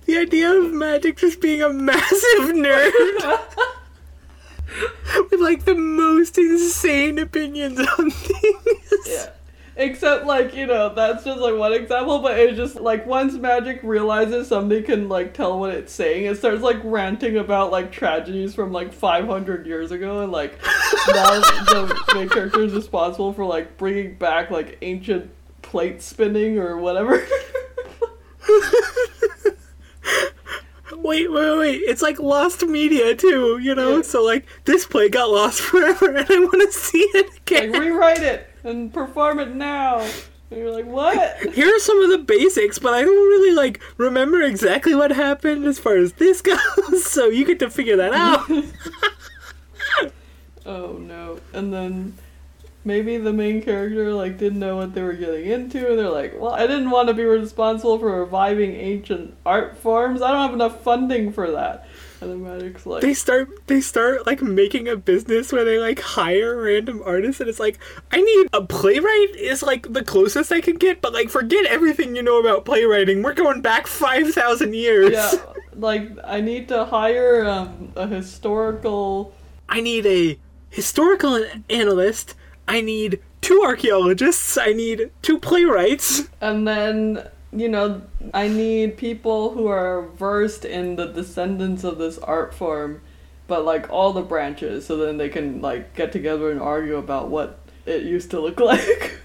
The 0.05 0.17
idea 0.17 0.51
of 0.51 0.71
magic 0.73 1.17
just 1.17 1.41
being 1.41 1.61
a 1.61 1.69
massive 1.69 2.49
nerd 2.55 2.91
with 5.31 5.39
like 5.39 5.65
the 5.65 5.75
most 5.75 6.37
insane 6.37 7.17
opinions 7.19 7.79
on 7.79 8.11
things. 8.11 9.07
Yeah. 9.07 9.29
Except 9.79 10.25
like, 10.25 10.55
you 10.55 10.65
know, 10.65 10.93
that's 10.93 11.23
just 11.23 11.39
like 11.39 11.55
one 11.55 11.71
example, 11.71 12.19
but 12.19 12.39
it's 12.39 12.57
just 12.57 12.77
like 12.77 13.05
once 13.05 13.33
magic 13.35 13.79
realizes 13.83 14.47
somebody 14.47 14.81
can 14.81 15.07
like 15.07 15.35
tell 15.35 15.59
what 15.59 15.71
it's 15.71 15.93
saying, 15.93 16.25
it 16.25 16.37
starts 16.37 16.63
like 16.63 16.77
ranting 16.83 17.37
about 17.37 17.71
like 17.71 17.91
tragedies 17.91 18.55
from 18.55 18.71
like 18.71 18.91
500 18.91 19.67
years 19.67 19.91
ago 19.91 20.23
and 20.23 20.31
like 20.31 20.59
now 21.09 21.39
the 21.39 22.03
main 22.15 22.27
character 22.27 22.63
is 22.63 22.73
responsible 22.73 23.33
for 23.33 23.45
like 23.45 23.77
bringing 23.77 24.15
back 24.15 24.49
like 24.49 24.79
ancient 24.81 25.29
plate 25.61 26.01
spinning 26.01 26.57
or 26.57 26.77
whatever. 26.77 27.23
Wait, 31.07 31.31
wait, 31.31 31.57
wait. 31.57 31.81
It's 31.87 32.01
like 32.01 32.19
lost 32.19 32.65
media 32.65 33.15
too, 33.15 33.59
you 33.59 33.73
know? 33.73 33.97
Yeah. 33.97 34.01
So 34.01 34.23
like 34.23 34.45
this 34.65 34.85
play 34.85 35.07
got 35.07 35.29
lost 35.29 35.61
forever 35.69 36.13
and 36.13 36.29
I 36.29 36.39
want 36.39 36.61
to 36.61 36.71
see 36.77 36.99
it 36.99 37.29
like 37.31 37.41
again. 37.51 37.71
rewrite 37.71 38.21
it 38.21 38.47
and 38.63 38.93
perform 38.93 39.39
it 39.39 39.55
now. 39.55 39.99
And 40.49 40.59
you're 40.59 40.71
like, 40.71 40.85
what? 40.85 41.37
Here 41.53 41.73
are 41.73 41.79
some 41.79 42.01
of 42.03 42.09
the 42.09 42.17
basics, 42.17 42.77
but 42.79 42.93
I 42.93 43.01
don't 43.03 43.27
really 43.29 43.53
like 43.55 43.81
remember 43.97 44.41
exactly 44.41 44.95
what 44.95 45.11
happened 45.11 45.65
as 45.65 45.79
far 45.79 45.95
as 45.97 46.13
this 46.13 46.41
goes. 46.43 47.05
So 47.05 47.27
you 47.27 47.45
get 47.45 47.59
to 47.59 47.69
figure 47.69 47.95
that 47.97 48.13
out. 48.13 48.49
Oh 50.65 50.97
no. 50.97 51.39
And 51.53 51.73
then 51.73 52.17
maybe 52.87 53.17
the 53.17 53.33
main 53.33 53.61
character 53.61 54.13
like 54.13 54.37
didn't 54.37 54.59
know 54.59 54.77
what 54.77 54.95
they 54.95 55.03
were 55.03 55.13
getting 55.13 55.45
into 55.45 55.89
and 55.89 55.99
they're 55.99 56.09
like, 56.09 56.39
"Well, 56.39 56.53
I 56.53 56.65
didn't 56.65 56.89
want 56.89 57.09
to 57.09 57.13
be 57.13 57.25
responsible 57.25 57.99
for 57.99 58.21
reviving 58.21 58.73
ancient 58.75 59.35
art 59.45 59.77
forms. 59.77 60.21
I 60.21 60.31
don't 60.31 60.41
have 60.41 60.53
enough 60.53 60.81
funding 60.81 61.31
for 61.31 61.51
that." 61.51 61.85
And 62.21 62.31
then 62.31 62.43
Magic's 62.43 62.85
like, 62.87 63.01
they 63.01 63.13
start 63.13 63.67
they 63.67 63.79
start 63.81 64.25
like 64.25 64.41
making 64.41 64.87
a 64.87 64.95
business 64.95 65.51
where 65.51 65.63
they 65.63 65.77
like 65.77 65.99
hire 65.99 66.59
random 66.59 67.03
artists 67.05 67.39
and 67.39 67.47
it's 67.47 67.59
like 67.59 67.77
i 68.11 68.19
need 68.19 68.47
a 68.53 68.63
playwright 68.63 69.35
is 69.35 69.61
like 69.61 69.93
the 69.93 70.03
closest 70.03 70.51
i 70.51 70.59
can 70.59 70.77
get 70.77 70.99
but 70.99 71.13
like 71.13 71.29
forget 71.29 71.65
everything 71.67 72.15
you 72.15 72.23
know 72.23 72.39
about 72.39 72.65
playwriting 72.65 73.21
we're 73.21 73.35
going 73.35 73.61
back 73.61 73.85
5000 73.85 74.73
years 74.73 75.11
yeah, 75.11 75.31
like 75.75 76.09
I 76.23 76.41
need 76.41 76.69
to 76.69 76.85
hire 76.85 77.45
um, 77.45 77.91
a 77.95 78.07
historical. 78.07 79.35
i 79.69 79.79
need 79.79 80.07
a 80.07 80.39
historical 80.71 81.45
analyst 81.69 82.33
i 82.67 82.81
need 82.81 83.19
two 83.41 83.61
archaeologists 83.63 84.57
i 84.57 84.73
need 84.73 85.09
two 85.21 85.39
playwrights 85.39 86.23
And 86.41 86.67
then, 86.67 87.27
you 87.51 87.69
know, 87.69 88.01
I 88.33 88.47
need 88.47 88.97
people 88.97 89.51
who 89.53 89.67
are 89.67 90.07
versed 90.17 90.65
in 90.65 90.95
the 90.97 91.07
descendants 91.07 91.83
of 91.83 91.97
this 91.97 92.17
art 92.19 92.53
form, 92.53 93.01
but 93.47 93.63
like 93.65 93.89
all 93.89 94.11
the 94.13 94.21
branches, 94.21 94.85
so 94.85 94.97
then 94.97 95.17
they 95.17 95.29
can 95.29 95.61
like 95.61 95.95
get 95.95 96.11
together 96.11 96.51
and 96.51 96.61
argue 96.61 96.97
about 96.97 97.29
what 97.29 97.59
it 97.85 98.03
used 98.03 98.29
to 98.31 98.39
look 98.39 98.59
like. 98.71 99.17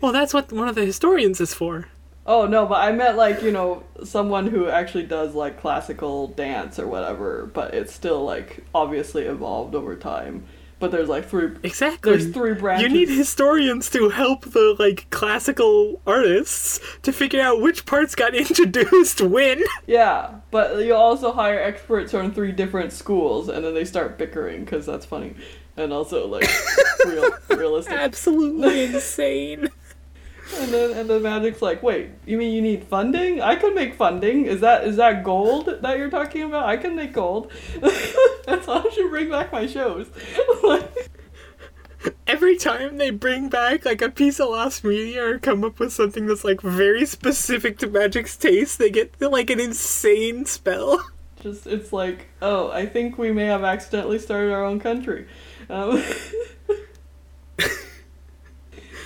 well 0.00 0.12
that's 0.12 0.32
what 0.32 0.52
one 0.52 0.68
of 0.68 0.74
the 0.74 0.84
historians 0.84 1.40
is 1.40 1.52
for 1.54 1.88
oh 2.26 2.46
no, 2.46 2.66
but 2.66 2.80
I 2.80 2.92
meant 2.92 3.16
like, 3.16 3.42
you 3.42 3.50
know, 3.50 3.82
someone 4.04 4.46
who 4.46 4.68
actually 4.68 5.04
does 5.04 5.34
like 5.34 5.60
classical 5.60 6.28
dance 6.28 6.78
or 6.78 6.86
whatever, 6.86 7.50
but 7.52 7.74
it's 7.74 7.92
still 7.92 8.24
like 8.24 8.64
obviously 8.74 9.24
evolved 9.24 9.74
over 9.74 9.96
time. 9.96 10.44
But 10.82 10.90
there's 10.90 11.08
like 11.08 11.28
three 11.28 11.52
exactly 11.62 12.10
there's 12.10 12.34
three 12.34 12.54
branches. 12.54 12.82
You 12.82 12.88
need 12.88 13.08
historians 13.08 13.88
to 13.90 14.08
help 14.08 14.46
the 14.46 14.74
like 14.80 15.08
classical 15.10 16.02
artists 16.08 16.80
to 17.02 17.12
figure 17.12 17.40
out 17.40 17.60
which 17.60 17.86
parts 17.86 18.16
got 18.16 18.34
introduced 18.34 19.20
when. 19.20 19.62
Yeah, 19.86 20.40
but 20.50 20.84
you 20.84 20.96
also 20.96 21.30
hire 21.30 21.60
experts 21.60 22.10
from 22.10 22.32
three 22.34 22.50
different 22.50 22.92
schools, 22.92 23.48
and 23.48 23.64
then 23.64 23.74
they 23.74 23.84
start 23.84 24.18
bickering 24.18 24.64
because 24.64 24.84
that's 24.84 25.06
funny, 25.06 25.36
and 25.76 25.92
also 25.92 26.26
like 26.26 26.50
real 27.06 27.30
realistic. 27.50 27.92
Absolutely 27.92 28.86
insane. 28.86 29.68
And 30.60 30.72
then 30.72 30.90
and 30.92 31.10
then 31.10 31.22
Magic's 31.22 31.62
like, 31.62 31.82
wait, 31.82 32.10
you 32.26 32.36
mean 32.36 32.52
you 32.52 32.62
need 32.62 32.84
funding? 32.84 33.40
I 33.40 33.56
can 33.56 33.74
make 33.74 33.94
funding. 33.94 34.46
Is 34.46 34.60
that 34.60 34.84
is 34.84 34.96
that 34.96 35.24
gold 35.24 35.68
that 35.80 35.98
you're 35.98 36.10
talking 36.10 36.42
about? 36.42 36.66
I 36.66 36.76
can 36.76 36.94
make 36.94 37.12
gold. 37.12 37.50
that's 37.80 38.66
how 38.66 38.84
I 38.86 38.90
should 38.90 39.10
bring 39.10 39.30
back 39.30 39.52
my 39.52 39.66
shows. 39.66 40.08
Like, 40.62 41.10
Every 42.26 42.56
time 42.56 42.96
they 42.96 43.10
bring 43.10 43.48
back 43.48 43.84
like 43.84 44.02
a 44.02 44.10
piece 44.10 44.40
of 44.40 44.48
lost 44.48 44.84
media 44.84 45.24
or 45.24 45.38
come 45.38 45.64
up 45.64 45.78
with 45.78 45.92
something 45.92 46.26
that's 46.26 46.44
like 46.44 46.60
very 46.60 47.06
specific 47.06 47.78
to 47.78 47.86
Magic's 47.86 48.36
taste, 48.36 48.78
they 48.78 48.90
get 48.90 49.20
like 49.20 49.50
an 49.50 49.60
insane 49.60 50.44
spell. 50.44 51.10
just 51.42 51.66
it's 51.66 51.92
like, 51.92 52.28
oh, 52.40 52.70
I 52.70 52.86
think 52.86 53.18
we 53.18 53.32
may 53.32 53.46
have 53.46 53.64
accidentally 53.64 54.18
started 54.18 54.52
our 54.52 54.64
own 54.64 54.80
country. 54.80 55.26
Um, 55.68 56.02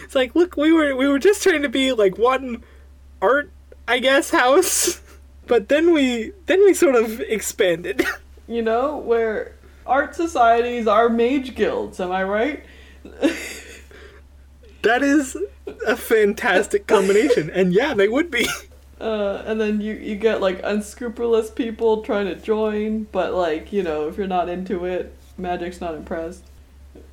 It's 0.06 0.14
like, 0.14 0.36
look, 0.36 0.56
we 0.56 0.72
were 0.72 0.94
we 0.94 1.08
were 1.08 1.18
just 1.18 1.42
trying 1.42 1.62
to 1.62 1.68
be 1.68 1.92
like 1.92 2.16
one 2.16 2.62
art, 3.20 3.50
I 3.88 3.98
guess, 3.98 4.30
house, 4.30 5.00
but 5.48 5.68
then 5.68 5.92
we 5.92 6.30
then 6.46 6.60
we 6.64 6.74
sort 6.74 6.94
of 6.94 7.20
expanded. 7.22 8.06
you 8.46 8.62
know, 8.62 8.98
where 8.98 9.56
art 9.84 10.14
societies 10.14 10.86
are 10.86 11.08
mage 11.08 11.56
guilds. 11.56 11.98
Am 11.98 12.12
I 12.12 12.22
right? 12.22 12.64
That 14.82 15.02
is 15.02 15.36
a 15.84 15.96
fantastic 15.96 16.86
combination, 16.86 17.50
and 17.50 17.72
yeah, 17.72 17.92
they 17.92 18.06
would 18.06 18.30
be. 18.30 18.46
Uh, 19.00 19.42
and 19.44 19.60
then 19.60 19.80
you, 19.80 19.94
you 19.94 20.14
get 20.14 20.40
like 20.40 20.60
unscrupulous 20.62 21.50
people 21.50 22.02
trying 22.02 22.26
to 22.26 22.36
join, 22.36 23.08
but 23.10 23.34
like, 23.34 23.72
you 23.72 23.82
know, 23.82 24.06
if 24.06 24.16
you're 24.16 24.28
not 24.28 24.48
into 24.48 24.84
it, 24.84 25.12
Magic's 25.36 25.80
not 25.80 25.96
impressed. 25.96 26.44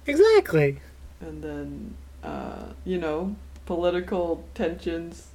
Exactly. 0.06 0.82
And 1.20 1.44
then, 1.44 1.96
uh, 2.24 2.64
you 2.86 2.98
know, 2.98 3.36
political 3.66 4.44
tensions 4.54 5.28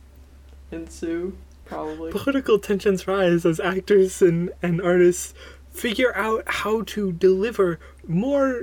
ensue, 0.70 1.36
probably. 1.64 2.12
Political 2.12 2.58
tensions 2.58 3.06
rise 3.06 3.44
as 3.44 3.60
actors 3.60 4.22
and, 4.22 4.50
and 4.62 4.80
artists 4.80 5.34
figure 5.70 6.14
out 6.16 6.42
how 6.46 6.82
to 6.82 7.12
deliver 7.12 7.78
more 8.06 8.62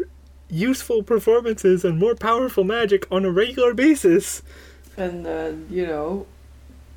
useful 0.50 1.04
performances 1.04 1.84
and 1.86 1.98
more 1.98 2.16
powerful 2.16 2.64
magic 2.64 3.08
on 3.12 3.26
a 3.26 3.32
regular 3.32 3.74
basis. 3.74 4.42
And 4.98 5.26
then, 5.26 5.68
you 5.70 5.86
know, 5.86 6.26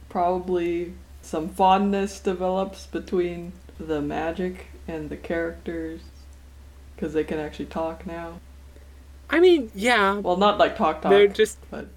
probably 0.09 0.95
some 1.23 1.49
fondness 1.49 2.21
develops 2.21 2.87
between 2.87 3.53
the 3.79 4.01
magic 4.01 4.67
and 4.87 5.11
the 5.11 5.17
characters 5.17 6.01
because 6.95 7.13
they 7.13 7.25
can 7.25 7.39
actually 7.39 7.67
talk 7.67 8.07
now. 8.07 8.41
I 9.31 9.41
mean, 9.41 9.71
yeah, 9.75 10.15
Well, 10.19 10.37
not 10.37 10.59
like 10.59 10.77
talk 10.77 11.03
talk, 11.03 11.11
they're 11.11 11.29
just 11.29 11.59
but 11.71 11.89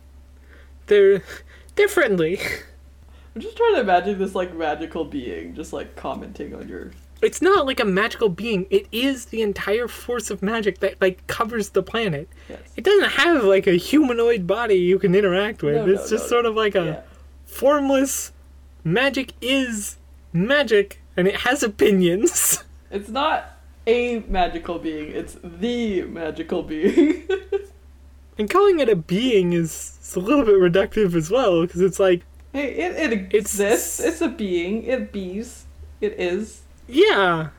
they're 0.88 1.24
they're 1.76 1.88
friendly. 1.88 2.40
I'm 3.36 3.42
just 3.42 3.56
trying 3.56 3.76
to 3.76 3.82
imagine 3.82 4.20
this 4.20 4.36
like 4.36 4.54
magical 4.54 5.06
being 5.06 5.56
just 5.56 5.72
like 5.72 5.96
commenting 5.96 6.54
on 6.54 6.68
your. 6.68 6.92
It's 7.22 7.42
not 7.42 7.66
like 7.68 7.80
a 7.80 7.86
magical 7.86 8.30
being. 8.30 8.66
It 8.72 8.88
is 8.92 9.26
the 9.26 9.42
entire 9.44 9.88
force 9.88 10.32
of 10.32 10.42
magic 10.42 10.80
that 10.80 11.00
like 11.00 11.26
covers 11.28 11.70
the 11.70 11.84
planet. 11.84 12.28
Yes. 12.50 12.60
It 12.76 12.84
doesn't 12.84 13.12
have 13.12 13.44
like 13.44 13.68
a 13.68 13.74
humanoid 13.74 14.48
body 14.48 14.76
you 14.76 14.98
can 15.00 15.14
interact 15.16 15.62
with. 15.64 15.76
No, 15.76 15.86
no, 15.86 15.94
it's 15.94 16.10
just 16.10 16.26
no, 16.26 16.30
sort 16.30 16.46
of 16.46 16.56
like 16.56 16.76
a 16.76 16.84
Yeah. 16.86 17.02
formless 17.46 18.32
magic 18.84 19.34
is 19.40 19.98
magic 20.34 21.00
and 21.16 21.28
it 21.28 21.36
has 21.38 21.64
opinions. 21.64 22.64
It's 22.94 23.08
not 23.08 23.51
a 23.88 24.20
magical 24.28 24.80
being, 24.80 25.12
it's 25.12 25.38
the 25.44 26.04
magical 26.04 26.64
being. 26.64 27.24
And 28.38 28.50
calling 28.50 28.80
it 28.80 28.90
a 28.90 28.96
being 28.96 29.54
is 29.54 30.00
is 30.02 30.16
a 30.16 30.20
little 30.20 30.46
bit 30.46 30.56
reductive 30.56 31.14
as 31.16 31.30
well 31.30 31.62
because 31.62 31.82
it's 31.82 32.00
like, 32.00 32.24
hey, 32.54 32.70
it, 32.70 32.96
it 32.96 33.12
It's- 33.14 33.36
exists. 33.36 34.00
It's 34.00 34.22
a 34.22 34.30
being. 34.30 34.84
It 34.84 35.12
bees. 35.12 35.66
It 36.00 36.14
is. 36.20 36.62
yeah, 36.88 37.50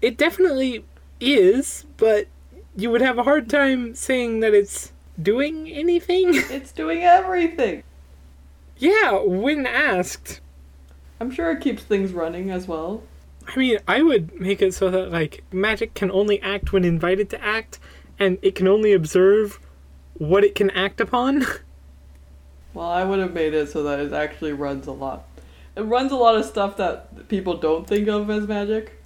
it 0.00 0.16
definitely 0.16 0.84
is, 1.20 1.84
but 1.98 2.28
you 2.76 2.90
would 2.90 3.02
have 3.02 3.18
a 3.18 3.24
hard 3.24 3.50
time 3.50 3.94
saying 3.94 4.40
that 4.40 4.54
it's 4.54 4.92
doing 5.20 5.68
anything. 5.68 6.30
It's 6.50 6.72
doing 6.72 7.02
everything. 7.02 7.82
yeah, 8.78 9.18
when 9.20 9.66
asked. 9.66 10.40
I'm 11.20 11.30
sure 11.30 11.50
it 11.50 11.60
keeps 11.60 11.82
things 11.82 12.12
running 12.12 12.50
as 12.50 12.66
well. 12.66 13.02
I 13.46 13.58
mean, 13.58 13.78
I 13.86 14.02
would 14.02 14.40
make 14.40 14.62
it 14.62 14.74
so 14.74 14.90
that 14.90 15.10
like 15.12 15.44
magic 15.52 15.94
can 15.94 16.10
only 16.10 16.40
act 16.42 16.72
when 16.72 16.84
invited 16.84 17.28
to 17.30 17.42
act, 17.44 17.78
and 18.18 18.38
it 18.42 18.54
can 18.54 18.66
only 18.68 18.92
observe 18.92 19.58
what 20.14 20.44
it 20.44 20.54
can 20.54 20.70
act 20.70 21.00
upon. 21.00 21.44
Well, 22.74 22.88
I 22.90 23.04
would 23.04 23.20
have 23.20 23.32
made 23.32 23.54
it 23.54 23.70
so 23.70 23.84
that 23.84 24.00
it 24.00 24.12
actually 24.12 24.52
runs 24.52 24.88
a 24.88 24.90
lot. 24.90 25.28
It 25.76 25.82
runs 25.82 26.10
a 26.10 26.16
lot 26.16 26.34
of 26.34 26.44
stuff 26.44 26.76
that 26.78 27.28
people 27.28 27.56
don't 27.56 27.86
think 27.86 28.08
of 28.08 28.28
as 28.28 28.48
magic. 28.48 29.00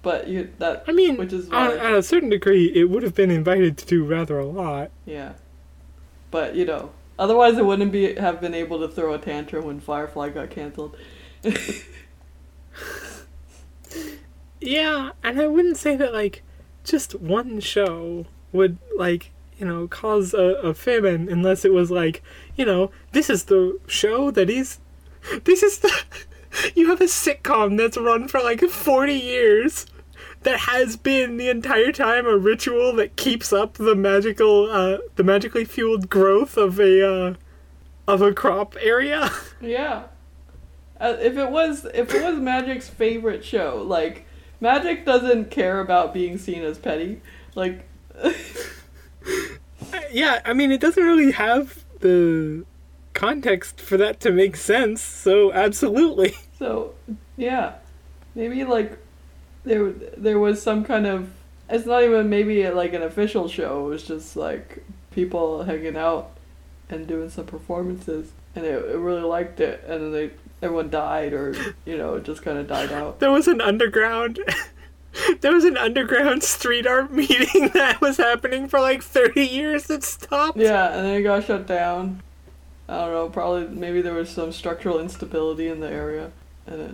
But 0.00 0.28
you 0.28 0.48
that 0.60 0.84
I 0.88 0.92
mean, 0.92 1.18
Which 1.18 1.34
is 1.34 1.48
why- 1.50 1.76
at 1.76 1.92
a 1.92 2.02
certain 2.02 2.30
degree, 2.30 2.72
it 2.74 2.84
would 2.88 3.02
have 3.02 3.14
been 3.14 3.30
invited 3.30 3.76
to 3.76 3.84
do 3.86 4.02
rather 4.06 4.38
a 4.38 4.46
lot. 4.46 4.90
yeah. 5.04 5.32
But 6.30 6.54
you 6.54 6.64
know, 6.64 6.88
otherwise 7.18 7.58
it 7.58 7.66
wouldn't 7.66 7.92
be 7.92 8.14
have 8.14 8.40
been 8.40 8.54
able 8.54 8.78
to 8.80 8.88
throw 8.88 9.12
a 9.12 9.18
tantrum 9.18 9.66
when 9.66 9.78
Firefly 9.78 10.30
got 10.30 10.48
canceled. 10.48 10.96
Yeah, 14.60 15.10
and 15.22 15.40
I 15.40 15.46
wouldn't 15.46 15.76
say 15.76 15.96
that 15.96 16.12
like 16.12 16.42
just 16.84 17.14
one 17.14 17.60
show 17.60 18.26
would 18.52 18.78
like 18.96 19.30
you 19.58 19.66
know 19.66 19.86
cause 19.86 20.34
a, 20.34 20.54
a 20.62 20.74
famine 20.74 21.28
unless 21.30 21.64
it 21.64 21.72
was 21.72 21.90
like 21.90 22.22
you 22.56 22.64
know 22.64 22.90
this 23.12 23.28
is 23.30 23.44
the 23.44 23.78
show 23.86 24.30
that 24.30 24.50
is 24.50 24.78
this 25.44 25.62
is 25.62 25.78
the 25.78 25.92
you 26.74 26.88
have 26.88 27.00
a 27.00 27.04
sitcom 27.04 27.76
that's 27.76 27.96
run 27.96 28.26
for 28.28 28.40
like 28.40 28.60
40 28.60 29.12
years 29.12 29.86
that 30.42 30.60
has 30.60 30.96
been 30.96 31.36
the 31.36 31.50
entire 31.50 31.92
time 31.92 32.26
a 32.26 32.36
ritual 32.36 32.94
that 32.96 33.16
keeps 33.16 33.52
up 33.52 33.74
the 33.74 33.94
magical 33.94 34.70
uh 34.70 34.98
the 35.16 35.22
magically 35.22 35.64
fueled 35.64 36.08
growth 36.08 36.56
of 36.56 36.80
a 36.80 37.06
uh 37.06 37.34
of 38.08 38.22
a 38.22 38.32
crop 38.32 38.76
area 38.80 39.30
Yeah. 39.60 40.04
Uh, 41.00 41.16
if 41.20 41.36
it 41.38 41.50
was 41.50 41.86
if 41.94 42.14
it 42.14 42.22
was 42.22 42.38
Magic's 42.38 42.88
favorite 42.88 43.44
show, 43.44 43.82
like 43.86 44.26
Magic 44.60 45.06
doesn't 45.06 45.50
care 45.50 45.80
about 45.80 46.12
being 46.12 46.36
seen 46.36 46.62
as 46.62 46.78
petty. 46.78 47.22
Like 47.54 47.86
yeah, 50.12 50.40
I 50.44 50.52
mean, 50.52 50.70
it 50.70 50.80
doesn't 50.80 51.02
really 51.02 51.32
have 51.32 51.84
the 52.00 52.64
context 53.14 53.80
for 53.80 53.96
that 53.96 54.20
to 54.20 54.30
make 54.30 54.56
sense, 54.56 55.00
so 55.02 55.52
absolutely. 55.52 56.34
so 56.58 56.94
yeah. 57.36 57.74
Maybe 58.34 58.64
like 58.64 58.98
there 59.64 59.90
there 59.90 60.38
was 60.38 60.62
some 60.62 60.84
kind 60.84 61.06
of 61.06 61.30
it's 61.68 61.86
not 61.86 62.02
even 62.02 62.28
maybe 62.28 62.68
like 62.68 62.92
an 62.92 63.02
official 63.02 63.48
show, 63.48 63.86
it 63.86 63.88
was 63.88 64.02
just 64.02 64.36
like 64.36 64.84
people 65.12 65.62
hanging 65.62 65.96
out 65.96 66.30
and 66.88 67.06
doing 67.06 67.30
some 67.30 67.46
performances 67.46 68.32
and 68.54 68.64
they, 68.64 68.72
they 68.72 68.96
really 68.96 69.22
liked 69.22 69.60
it 69.60 69.82
and 69.86 70.02
then 70.02 70.12
they 70.12 70.30
everyone 70.62 70.90
died 70.90 71.32
or 71.32 71.54
you 71.84 71.96
know 71.96 72.14
it 72.14 72.24
just 72.24 72.42
kind 72.42 72.58
of 72.58 72.66
died 72.66 72.92
out. 72.92 73.20
There 73.20 73.30
was 73.30 73.48
an 73.48 73.60
underground. 73.60 74.38
There 75.40 75.52
was 75.52 75.64
an 75.64 75.76
underground 75.76 76.44
street 76.44 76.86
art 76.86 77.12
meeting 77.12 77.70
that 77.74 78.00
was 78.00 78.16
happening 78.16 78.68
for 78.68 78.80
like 78.80 79.02
30 79.02 79.44
years 79.44 79.88
that 79.88 80.04
stopped. 80.04 80.56
Yeah, 80.56 80.94
and 80.96 81.04
then 81.04 81.16
it 81.16 81.22
got 81.22 81.44
shut 81.44 81.66
down. 81.66 82.22
I 82.88 82.98
don't 83.06 83.12
know. 83.12 83.28
Probably 83.28 83.66
maybe 83.66 84.02
there 84.02 84.14
was 84.14 84.30
some 84.30 84.52
structural 84.52 85.00
instability 85.00 85.66
in 85.66 85.80
the 85.80 85.90
area, 85.90 86.30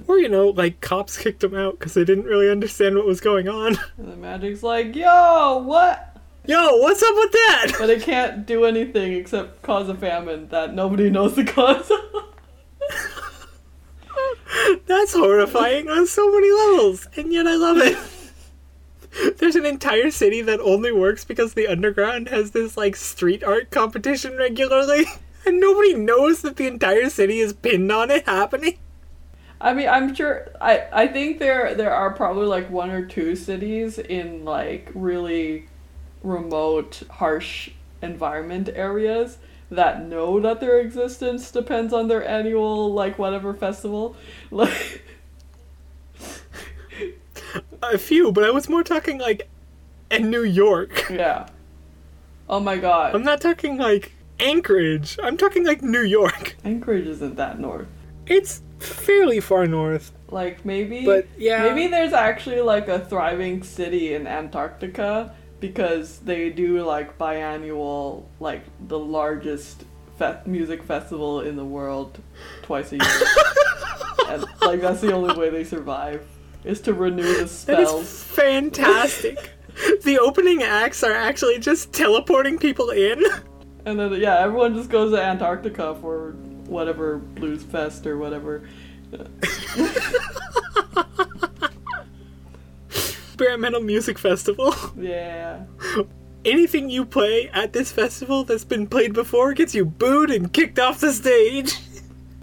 Or, 0.09 0.18
you 0.18 0.29
know, 0.31 0.48
like 0.48 0.81
cops 0.81 1.18
kicked 1.18 1.40
them 1.40 1.55
out 1.55 1.79
because 1.79 1.92
they 1.92 2.05
didn't 2.05 2.24
really 2.24 2.50
understand 2.50 2.96
what 2.96 3.05
was 3.05 3.20
going 3.20 3.48
on. 3.48 3.76
and 3.98 4.09
then 4.09 4.20
Magic's 4.20 4.62
like, 4.62 4.96
"Yo, 4.96 5.59
what?" 5.64 6.16
Yo, 6.46 6.76
what's 6.79 7.02
up 7.02 7.14
with 7.16 7.33
that? 7.33 7.72
But 7.79 7.90
it 7.90 8.02
can't 8.02 8.46
do 8.46 8.64
anything 8.64 9.12
except 9.12 9.62
cause 9.62 9.88
a 9.88 9.94
famine 9.94 10.48
that 10.48 10.74
nobody 10.74 11.11
knows 11.11 11.35
the 11.35 11.44
cause. 11.44 11.90
of. 11.90 12.00
That's 14.87 15.14
horrifying 15.14 15.88
on 15.88 16.07
so 16.07 16.31
many 16.33 16.51
levels, 16.51 17.09
and 17.16 17.33
yet 17.33 17.47
I 17.47 17.57
love 17.57 17.79
it. 17.79 17.99
There's 19.38 19.57
an 19.57 19.66
entire 19.66 20.11
city 20.11 20.42
that 20.42 20.61
only 20.61 20.92
works 20.92 21.25
because 21.25 21.55
the 21.55 21.66
underground 21.66 22.29
has 22.29 22.51
this 22.51 22.77
like 22.77 22.97
street 22.97 23.42
art 23.42 23.71
competition 23.71 24.37
regularly, 24.37 25.07
and 25.47 25.61
nobody 25.61 25.95
knows 25.95 26.42
that 26.42 26.57
the 26.57 26.66
entire 26.66 27.09
city 27.09 27.38
is 27.38 27.53
pinned 27.53 27.90
on 27.90 28.11
it 28.11 28.27
happening. 28.27 28.79
I 29.61 29.73
mean, 29.73 29.88
I'm 29.88 30.14
sure. 30.14 30.49
I 30.61 30.87
I 30.92 31.07
think 31.09 31.38
there 31.38 31.75
there 31.75 31.95
are 31.95 32.12
probably 32.12 32.47
like 32.47 32.71
one 32.71 32.90
or 32.90 33.05
two 33.05 33.37
cities 33.37 33.99
in 33.99 34.45
like 34.45 34.90
really 34.95 35.66
remote, 36.23 37.03
harsh 37.11 37.71
environment 38.03 38.69
areas 38.75 39.38
that 39.70 40.07
know 40.07 40.40
that 40.40 40.61
their 40.61 40.79
existence 40.81 41.50
depends 41.50 41.92
on 41.92 42.09
their 42.09 42.26
annual 42.26 42.92
like 42.92 43.18
whatever 43.18 43.55
festival. 43.55 44.16
Like 44.50 45.02
A 47.83 47.98
few, 47.98 48.33
but 48.33 48.44
I 48.44 48.50
was 48.50 48.68
more 48.68 48.83
talking 48.83 49.18
like 49.18 49.48
in 50.11 50.31
New 50.31 50.42
York. 50.42 51.07
yeah. 51.11 51.48
Oh 52.48 52.61
my 52.61 52.76
god. 52.76 53.14
I'm 53.14 53.22
not 53.24 53.40
talking 53.40 53.76
like 53.76 54.12
Anchorage. 54.40 55.18
I'm 55.22 55.37
talking 55.37 55.64
like 55.64 55.83
New 55.83 56.02
York. 56.02 56.57
Anchorage 56.64 57.07
isn't 57.07 57.37
that 57.37 57.59
north. 57.61 57.88
It's 58.26 58.62
fairly 58.79 59.40
far 59.40 59.66
north, 59.66 60.12
Like 60.31 60.64
maybe 60.64 61.05
but 61.05 61.26
yeah. 61.38 61.62
Maybe 61.62 61.87
there's 61.88 62.12
actually 62.12 62.61
like 62.61 62.88
a 62.88 63.00
thriving 63.00 63.62
city 63.62 64.14
in 64.14 64.26
Antarctica 64.26 65.35
because 65.61 66.19
they 66.21 66.51
do 66.51 66.83
like 66.83 67.19
biannual, 67.19 68.25
like 68.40 68.62
the 68.88 68.99
largest 68.99 69.85
fe- 70.19 70.40
music 70.47 70.83
festival 70.83 71.40
in 71.40 71.57
the 71.57 71.64
world 71.64 72.19
twice 72.62 72.92
a 72.92 72.97
year. 72.97 73.27
and 74.29 74.45
like 74.62 74.81
that's 74.81 75.01
the 75.01 75.12
only 75.12 75.35
way 75.37 75.51
they 75.51 75.64
survive 75.64 76.27
is 76.64 76.81
to 76.83 76.95
renew 76.95 77.23
the 77.23 77.40
That 77.45 77.49
spells. 77.49 78.03
is 78.03 78.23
fantastic. 78.25 79.51
the 80.05 80.19
opening 80.19 80.62
acts 80.62 81.03
are 81.05 81.12
actually 81.14 81.59
just 81.59 81.92
teleporting 81.92 82.59
people 82.59 82.90
in. 82.90 83.23
And 83.85 83.99
then 83.99 84.12
yeah, 84.21 84.38
everyone 84.40 84.75
just 84.75 84.90
goes 84.90 85.12
to 85.12 85.23
Antarctica 85.23 85.95
for 86.01 86.33
whatever 86.66 87.19
blues 87.19 87.62
fest 87.62 88.07
or 88.07 88.19
whatever. 88.19 88.69
Experimental 93.37 93.83
Music 93.83 94.18
Festival. 94.18 94.75
Yeah. 94.96 95.64
Anything 96.46 96.88
you 96.88 97.05
play 97.05 97.51
at 97.51 97.75
this 97.75 97.92
festival 97.92 98.44
that's 98.44 98.64
been 98.64 98.87
played 98.87 99.12
before 99.12 99.53
gets 99.53 99.75
you 99.75 99.85
booed 99.85 100.31
and 100.31 100.51
kicked 100.51 100.79
off 100.79 101.01
the 101.01 101.12
stage. 101.12 101.75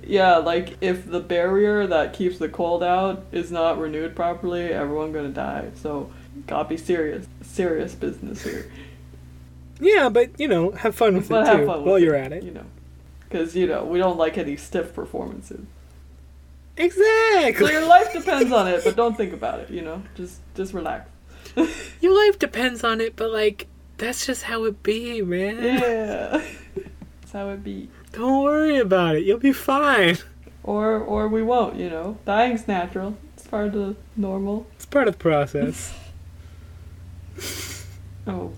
Yeah, 0.06 0.36
like 0.36 0.78
if 0.82 1.10
the 1.10 1.22
barrier 1.22 1.88
that 1.88 2.12
keeps 2.12 2.38
the 2.38 2.50
cold 2.50 2.84
out 2.84 3.24
is 3.32 3.54
not 3.54 3.80
renewed 3.80 4.18
properly, 4.18 4.64
everyone 4.64 5.14
gonna 5.14 5.30
die. 5.30 5.72
So 5.76 6.12
gotta 6.46 6.68
be 6.68 6.76
serious, 6.76 7.26
serious 7.42 7.96
business 7.96 8.44
here. 8.44 8.70
Yeah, 9.80 10.10
but 10.10 10.38
you 10.38 10.50
know, 10.50 10.72
have 10.72 10.94
fun 10.94 11.16
with 11.16 11.30
But 11.30 11.48
it 11.48 11.58
too 11.60 11.68
while 11.68 11.96
it, 11.96 12.02
you're 12.04 12.16
at 12.16 12.34
it. 12.34 12.44
You 12.44 12.52
know, 12.52 12.66
because 13.22 13.56
you 13.56 13.66
know 13.66 13.86
we 13.86 13.98
don't 13.98 14.18
like 14.18 14.38
any 14.38 14.58
stiff 14.58 14.94
performances. 14.94 15.66
So 16.78 16.84
Exactly. 16.84 17.72
your 17.72 17.86
life 17.88 18.12
depends 18.14 18.52
on 18.52 18.68
it, 18.68 18.84
but 18.84 18.96
don't 18.96 19.16
think 19.16 19.34
about 19.34 19.60
it. 19.60 19.70
You 19.70 19.82
know, 19.82 20.02
just 20.16 20.40
just 20.56 20.74
relax. 20.74 21.10
Your 22.02 22.16
life 22.16 22.40
depends 22.40 22.84
on 22.84 23.00
it, 23.00 23.16
but 23.16 23.32
like 23.32 23.68
that's 23.98 24.26
just 24.26 24.44
how 24.44 24.64
it 24.66 24.82
be, 24.82 25.22
man. 25.22 25.62
Yeah, 25.64 26.42
that's 27.22 27.32
how 27.32 27.50
it 27.50 27.64
be. 27.64 27.90
Don't 28.12 28.44
worry 28.44 28.78
about 28.80 29.16
it. 29.16 29.24
You'll 29.24 29.38
be 29.38 29.54
fine. 29.54 30.18
Or 30.64 30.98
or 30.98 31.28
we 31.28 31.44
won't. 31.44 31.76
You 31.76 31.90
know, 31.92 32.18
dying's 32.26 32.68
natural. 32.68 33.18
It's 33.38 33.46
part 33.46 33.68
of 33.68 33.74
the 33.74 33.96
normal. 34.18 34.66
It's 34.76 34.86
part 34.88 35.08
of 35.08 35.14
the 35.14 35.20
process. 35.20 35.94
Oh, 38.26 38.54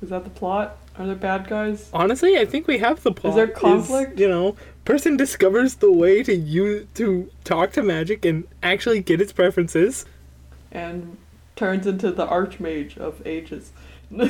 is 0.00 0.10
that 0.10 0.22
the 0.24 0.30
plot? 0.30 0.78
Are 0.96 1.04
there 1.06 1.16
bad 1.16 1.48
guys? 1.48 1.90
Honestly, 1.92 2.38
I 2.38 2.44
think 2.44 2.66
we 2.68 2.78
have 2.78 3.02
the 3.02 3.10
plot. 3.12 3.30
Is 3.30 3.36
there 3.36 3.48
conflict? 3.48 4.18
you 4.18 4.28
know, 4.28 4.54
person 4.88 5.18
discovers 5.18 5.74
the 5.74 5.92
way 5.92 6.22
to 6.22 6.34
use 6.34 6.86
to 6.94 7.30
talk 7.44 7.70
to 7.72 7.82
magic 7.82 8.24
and 8.24 8.48
actually 8.62 9.02
get 9.02 9.20
its 9.20 9.32
preferences. 9.32 10.06
And 10.72 11.18
turns 11.56 11.86
into 11.86 12.10
the 12.10 12.26
archmage 12.26 12.96
of 12.96 13.24
ages. 13.26 13.72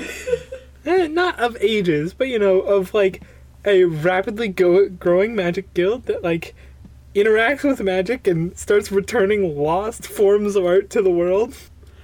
Eh, 0.86 1.08
not 1.08 1.38
of 1.38 1.56
ages, 1.60 2.14
but 2.14 2.28
you 2.28 2.38
know, 2.38 2.60
of 2.60 2.94
like 2.94 3.20
a 3.64 3.84
rapidly 3.84 4.48
go- 4.48 4.88
growing 4.88 5.34
magic 5.34 5.74
guild 5.74 6.06
that 6.06 6.22
like 6.22 6.54
interacts 7.14 7.64
with 7.64 7.82
magic 7.82 8.26
and 8.26 8.56
starts 8.56 8.90
returning 8.90 9.58
lost 9.58 10.06
forms 10.06 10.56
of 10.56 10.64
art 10.64 10.88
to 10.90 11.02
the 11.02 11.10
world. 11.10 11.54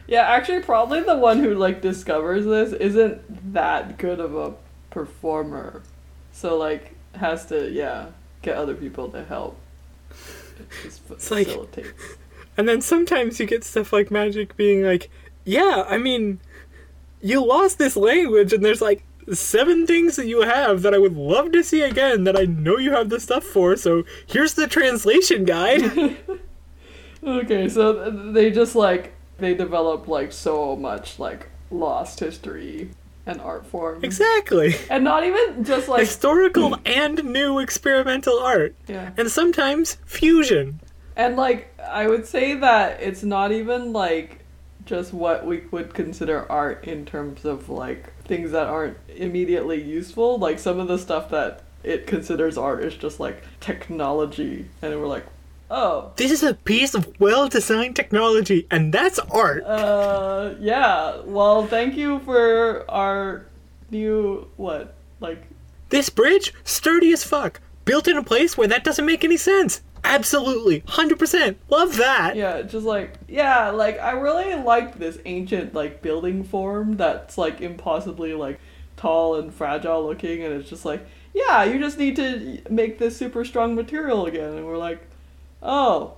Yeah, 0.07 0.23
actually, 0.23 0.61
probably 0.61 1.01
the 1.01 1.17
one 1.17 1.39
who 1.39 1.55
like 1.55 1.81
discovers 1.81 2.45
this 2.45 2.73
isn't 2.73 3.55
that 3.55 3.97
good 3.97 4.21
of 4.21 4.35
a 4.35 4.55
performer, 4.91 5.83
so 6.33 6.59
like 6.59 6.95
has 7.15 7.47
to 7.47 7.71
yeah 7.71 8.09
get 8.45 8.57
other 8.57 8.75
people 8.75 9.09
to 9.09 9.25
help. 9.25 9.59
It 10.11 10.67
just 10.83 11.03
It's 11.11 11.31
like- 11.31 11.49
And 12.57 12.69
then 12.69 12.81
sometimes 12.81 13.41
you 13.41 13.47
get 13.47 13.65
stuff 13.65 13.93
like 13.93 14.13
magic 14.13 14.57
being 14.57 14.85
like, 14.85 15.11
yeah, 15.45 15.85
I 15.89 15.99
mean, 15.99 16.39
you 17.21 17.45
lost 17.45 17.79
this 17.79 17.97
language, 17.97 18.53
and 18.53 18.65
there's 18.65 18.81
like 18.81 19.03
seven 19.33 19.87
things 19.89 20.15
that 20.17 20.27
you 20.27 20.43
have 20.43 20.83
that 20.83 20.95
I 20.95 20.99
would 20.99 21.17
love 21.17 21.51
to 21.53 21.65
see 21.65 21.81
again 21.83 22.25
that 22.25 22.37
I 22.39 22.45
know 22.45 22.79
you 22.79 22.93
have 22.93 23.09
the 23.09 23.19
stuff 23.19 23.43
for, 23.43 23.75
so 23.77 24.05
here's 24.27 24.55
the 24.55 24.69
translation 24.69 25.45
guide. 25.45 26.17
okay, 27.27 27.69
so 27.69 28.11
they 28.11 28.51
just 28.53 28.77
like 28.77 29.13
they 29.39 29.55
develop 29.55 30.07
like 30.07 30.31
so 30.31 30.77
much 30.77 31.19
like 31.19 31.49
lost 31.71 32.21
history 32.21 32.91
and 33.27 33.41
art 33.41 33.67
form, 33.67 34.05
exactly. 34.05 34.75
and 34.91 35.05
not 35.05 35.25
even 35.25 35.65
just 35.65 35.89
like 35.89 36.01
Historical 36.01 36.77
and 36.85 37.25
new 37.25 37.59
experimental 37.59 38.39
art. 38.39 38.75
yeah. 38.87 39.11
And 39.17 39.31
sometimes 39.31 39.97
fusion. 40.05 40.81
And 41.17 41.37
like 41.37 41.79
I 41.81 42.07
would 42.09 42.27
say 42.27 42.55
that 42.57 43.01
it's 43.01 43.23
not 43.23 43.53
even 43.53 43.93
like 43.93 44.45
just 44.85 45.13
what 45.15 45.47
we 45.47 45.63
would 45.71 45.95
consider 45.95 46.51
art 46.51 46.85
in 46.85 47.07
terms 47.07 47.45
of 47.45 47.69
like 47.69 48.13
things 48.25 48.51
that 48.51 48.67
aren't 48.67 48.99
immediately 49.09 49.83
useful. 49.83 50.39
Like 50.39 50.59
some 50.59 50.79
of 50.79 50.89
the 50.89 50.99
stuff 50.99 51.31
that 51.31 51.63
it 51.83 52.07
considers 52.07 52.59
art 52.59 52.83
is 52.83 52.95
just 52.97 53.21
like 53.21 53.43
technology 53.61 54.69
and 54.83 54.99
we're 55.01 55.07
like, 55.07 55.27
"Oh, 55.77 56.13
This 56.17 56.31
is 56.31 56.43
a 56.43 56.55
piece 56.55 56.95
of 56.95 57.03
well 57.19 57.49
designed 57.49 57.97
technology, 57.97 58.67
and 58.71 58.93
that's 58.93 59.19
art. 59.31 59.63
uh 59.65 60.55
yeah. 60.61 61.21
Well, 61.25 61.67
thank 61.67 61.97
you 61.97 62.21
for 62.21 62.85
our 62.89 63.47
new 63.91 64.47
what? 64.57 64.95
Like 65.21 65.41
This 65.91 66.09
bridge, 66.11 66.53
sturdy 66.65 67.13
as 67.13 67.25
fuck. 67.25 67.61
Built 67.85 68.07
in 68.09 68.17
a 68.17 68.23
place 68.23 68.57
where 68.57 68.69
that 68.69 68.85
doesn't 68.85 69.05
make 69.05 69.25
any 69.25 69.37
sense. 69.37 69.83
Absolutely. 70.05 70.81
100%. 70.83 71.57
Love 71.71 71.97
that. 71.97 72.37
Yeah, 72.37 72.63
just 72.63 72.87
like 72.87 73.15
yeah, 73.29 73.71
like 73.71 73.99
I 74.01 74.13
really 74.13 74.55
like 74.55 74.99
this 74.99 75.19
ancient 75.25 75.75
like 75.75 76.03
building 76.03 76.45
form 76.45 76.97
that's 76.97 77.37
like 77.39 77.61
impossibly 77.61 78.33
like 78.35 78.59
tall 78.97 79.35
and 79.41 79.53
fragile 79.53 80.05
looking 80.07 80.45
and 80.45 80.53
it's 80.55 80.69
just 80.71 80.85
like, 80.85 81.03
yeah, 81.35 81.65
you 81.65 81.79
just 81.81 81.99
need 81.99 82.17
to 82.17 82.61
make 82.71 82.99
this 82.99 83.17
super 83.17 83.45
strong 83.45 83.75
material 83.75 84.27
again 84.27 84.53
and 84.57 84.67
we're 84.67 84.79
like, 84.79 85.01
"Oh, 85.65 86.15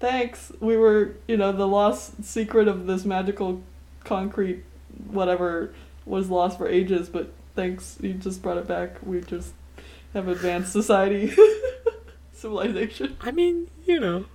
thanks. 0.00 0.52
We 0.60 0.76
were, 0.76 1.14
you 1.26 1.36
know, 1.36 1.52
the 1.52 1.66
lost 1.66 2.24
secret 2.24 2.68
of 2.68 2.86
this 2.86 3.04
magical 3.04 3.62
concrete 4.04 4.64
whatever 5.10 5.72
was 6.04 6.28
lost 6.28 6.58
for 6.58 6.68
ages, 6.68 7.08
but 7.08 7.32
thanks 7.54 7.96
you 8.00 8.14
just 8.14 8.42
brought 8.42 8.58
it 8.58 8.68
back. 8.68 8.96
We 9.02 9.20
just 9.22 9.52
have 10.12 10.28
advanced 10.28 10.72
society 10.72 11.34
civilization." 12.32 13.16
I 13.20 13.30
mean, 13.30 13.68
you 13.86 13.98
know, 13.98 14.26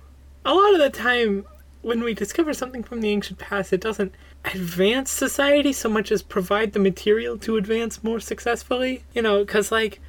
a 0.44 0.54
lot 0.54 0.74
of 0.74 0.80
the 0.80 0.90
time 0.90 1.46
when 1.82 2.02
we 2.02 2.14
discover 2.14 2.52
something 2.52 2.82
from 2.82 3.00
the 3.00 3.10
ancient 3.10 3.38
past, 3.38 3.72
it 3.72 3.80
doesn't 3.80 4.14
advance 4.44 5.10
society 5.10 5.72
so 5.72 5.88
much 5.88 6.10
as 6.10 6.22
provide 6.22 6.72
the 6.72 6.78
material 6.78 7.38
to 7.38 7.56
advance 7.56 8.02
more 8.02 8.20
successfully. 8.20 9.04
You 9.14 9.22
know, 9.22 9.44
because, 9.44 9.70
like, 9.70 10.00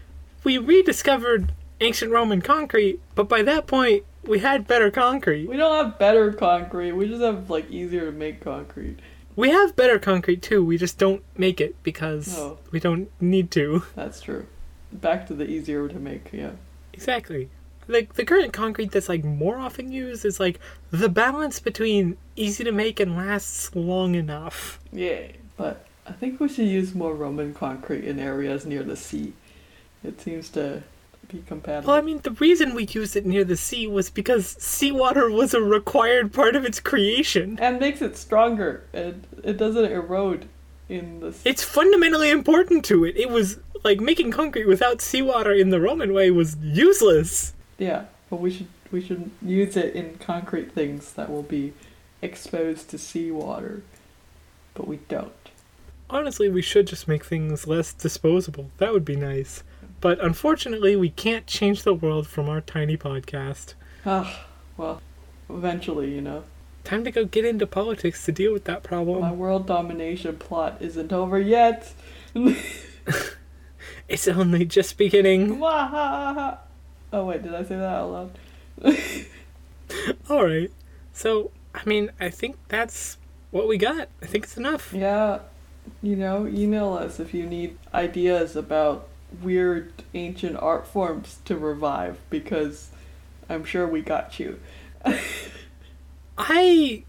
we 0.44 0.58
rediscovered 0.58 1.52
ancient 1.82 2.12
Roman 2.12 2.42
concrete, 2.42 3.00
but 3.16 3.30
by 3.30 3.42
that 3.44 3.68
point, 3.68 4.04
we 4.24 4.40
had 4.40 4.68
better 4.68 4.92
concrete. 4.92 5.48
We 5.48 5.58
don't 5.58 5.86
have 5.86 5.98
better 5.98 6.32
concrete. 6.34 6.92
We 6.92 7.08
just 7.08 7.22
have 7.22 7.50
like 7.50 7.70
easier 7.70 8.06
to 8.06 8.12
make 8.12 8.42
concrete. 8.42 9.00
We 9.36 9.52
have 9.52 9.76
better 9.76 10.00
concrete 10.00 10.42
too. 10.42 10.64
We 10.64 10.78
just 10.78 10.98
don't 10.98 11.24
make 11.38 11.62
it 11.62 11.82
because 11.84 12.38
we 12.72 12.80
don't 12.80 13.10
need 13.22 13.52
to. 13.52 13.84
That's 13.96 14.22
true. 14.22 14.48
Back 14.92 15.28
to 15.28 15.34
the 15.34 15.50
easier 15.50 15.88
to 15.88 16.00
make. 16.00 16.30
Yeah. 16.34 16.52
Exactly. 16.94 17.50
Like 17.88 18.14
the 18.14 18.26
current 18.26 18.54
concrete 18.54 18.92
that's 18.92 19.10
like 19.10 19.24
more 19.24 19.58
often 19.58 19.92
used 19.92 20.26
is 20.26 20.40
like 20.40 20.60
the 20.92 21.10
balance 21.10 21.60
between 21.60 22.18
easy 22.36 22.64
to 22.64 22.72
make 22.72 23.00
and 23.00 23.16
lasts 23.16 23.74
long 23.76 24.16
enough. 24.16 24.80
Yeah. 24.92 25.28
But 25.58 25.86
I 26.06 26.12
think 26.12 26.40
we 26.40 26.50
should 26.50 26.68
use 26.68 26.94
more 26.94 27.14
Roman 27.14 27.54
concrete 27.54 28.04
in 28.04 28.20
areas 28.20 28.66
near 28.66 28.84
the 28.84 28.96
sea. 28.96 29.34
It 30.04 30.20
seems 30.20 30.50
to 30.50 30.84
be 31.30 31.44
compatible. 31.48 31.88
Well, 31.94 31.98
I 31.98 32.02
mean, 32.02 32.20
the 32.24 32.32
reason 32.32 32.76
we 32.76 32.86
used 32.86 33.16
it 33.16 33.26
near 33.26 33.44
the 33.44 33.56
sea 33.58 33.88
was 33.88 34.10
because 34.10 34.48
seawater 34.60 35.30
was 35.30 35.54
a 35.54 35.62
required 35.62 36.34
part 36.34 36.56
of 36.56 36.66
its 36.66 36.80
creation. 36.80 37.58
and 37.62 37.80
makes 37.80 38.02
it 38.02 38.18
stronger. 38.18 38.84
and 38.94 39.26
it 39.44 39.58
doesn't 39.58 39.92
erode 39.92 40.48
in 40.90 41.20
the. 41.22 41.28
s- 41.28 41.42
It's 41.46 41.64
fundamentally 41.64 42.30
important 42.30 42.84
to 42.86 43.06
it. 43.06 43.16
It 43.18 43.30
was 43.30 43.60
like 43.84 44.00
making 44.00 44.32
concrete 44.32 44.66
without 44.68 45.02
seawater 45.02 45.54
in 45.54 45.70
the 45.70 45.80
Roman 45.80 46.14
way 46.14 46.32
was 46.32 46.58
useless. 46.62 47.54
Yeah, 47.78 48.06
but 48.30 48.40
we 48.42 48.52
should 48.52 48.68
we 48.92 49.00
should 49.02 49.30
use 49.42 49.78
it 49.78 49.94
in 49.96 50.16
concrete 50.18 50.72
things 50.72 51.14
that 51.14 51.30
will 51.32 51.44
be 51.44 51.74
exposed 52.22 52.90
to 52.90 52.98
seawater, 52.98 53.84
but 54.74 54.88
we 54.88 54.98
don't. 55.08 55.32
Honestly, 56.10 56.50
we 56.50 56.62
should 56.64 56.88
just 56.88 57.08
make 57.08 57.24
things 57.24 57.68
less 57.68 57.94
disposable. 57.94 58.72
That 58.80 58.92
would 58.92 59.06
be 59.06 59.16
nice. 59.16 59.64
But 60.02 60.24
unfortunately, 60.24 60.96
we 60.96 61.10
can't 61.10 61.46
change 61.46 61.84
the 61.84 61.94
world 61.94 62.28
from 62.28 62.48
our 62.48 62.62
tiny 62.62 62.98
podcast. 62.98 63.74
Ah, 64.06 64.46
well, 64.78 65.02
eventually, 65.50 66.14
you 66.14 66.22
know, 66.22 66.44
Time 66.86 67.04
to 67.04 67.12
go 67.12 67.26
get 67.26 67.46
into 67.46 67.68
politics 67.68 68.26
to 68.26 68.32
deal 68.32 68.54
with 68.54 68.64
that 68.64 68.82
problem. 68.84 69.22
my 69.22 69.32
world 69.32 69.68
domination 69.68 70.38
plot 70.38 70.78
isn't 70.80 71.12
over 71.12 71.40
yet. 71.40 71.92
It's 74.08 74.28
only 74.28 74.66
just 74.66 74.98
beginning. 74.98 75.60
Oh 75.62 76.58
wait, 77.26 77.44
did 77.44 77.54
I 77.54 77.64
say 77.64 77.76
that 77.76 77.84
out 77.84 78.32
loud? 78.84 78.96
Alright. 80.30 80.72
So, 81.14 81.52
I 81.76 81.82
mean, 81.86 82.10
I 82.20 82.30
think 82.30 82.58
that's 82.70 83.18
what 83.52 83.68
we 83.68 83.78
got. 83.78 84.10
I 84.22 84.26
think 84.26 84.46
it's 84.46 84.58
enough. 84.58 84.94
Yeah, 84.94 85.40
you 86.02 86.16
know, 86.16 86.48
email 86.48 86.94
us 86.94 87.20
if 87.20 87.34
you 87.36 87.46
need 87.46 87.78
ideas 87.94 88.56
about 88.56 89.08
weird 89.42 89.92
ancient 90.14 90.58
art 90.58 90.88
forms 90.88 91.40
to 91.46 91.58
revive 91.58 92.18
because 92.30 92.90
I'm 93.50 93.64
sure 93.64 93.88
we 93.88 94.02
got 94.02 94.40
you. 94.40 94.60
I 96.38 97.04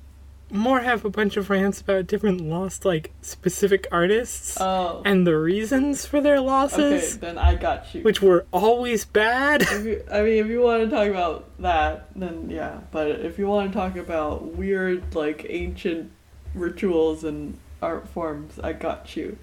more 0.52 0.80
have 0.80 1.04
a 1.04 1.10
bunch 1.10 1.36
of 1.36 1.48
rants 1.48 1.80
about 1.80 2.08
different 2.08 2.40
lost, 2.40 2.84
like, 2.84 3.12
specific 3.22 3.86
artists 3.92 4.56
Oh. 4.60 5.00
and 5.04 5.24
the 5.24 5.36
reasons 5.38 6.04
for 6.06 6.20
their 6.20 6.40
losses. 6.40 7.14
Okay, 7.14 7.20
then 7.20 7.38
I 7.38 7.54
got 7.54 7.94
you. 7.94 8.02
which 8.02 8.20
were 8.20 8.46
always 8.52 9.04
bad. 9.04 9.62
If 9.62 9.84
you, 9.84 10.02
I 10.10 10.22
mean, 10.22 10.44
if 10.44 10.48
you 10.48 10.60
want 10.60 10.82
to 10.82 10.90
talk 10.90 11.06
about 11.08 11.48
that, 11.60 12.08
then 12.16 12.50
yeah. 12.50 12.80
But 12.90 13.12
if 13.12 13.38
you 13.38 13.46
want 13.46 13.72
to 13.72 13.78
talk 13.78 13.94
about 13.96 14.56
weird, 14.56 15.14
like 15.14 15.46
ancient 15.48 16.10
rituals 16.54 17.22
and 17.22 17.56
art 17.80 18.08
forms, 18.08 18.58
I 18.58 18.72
got 18.72 19.14
you. 19.16 19.38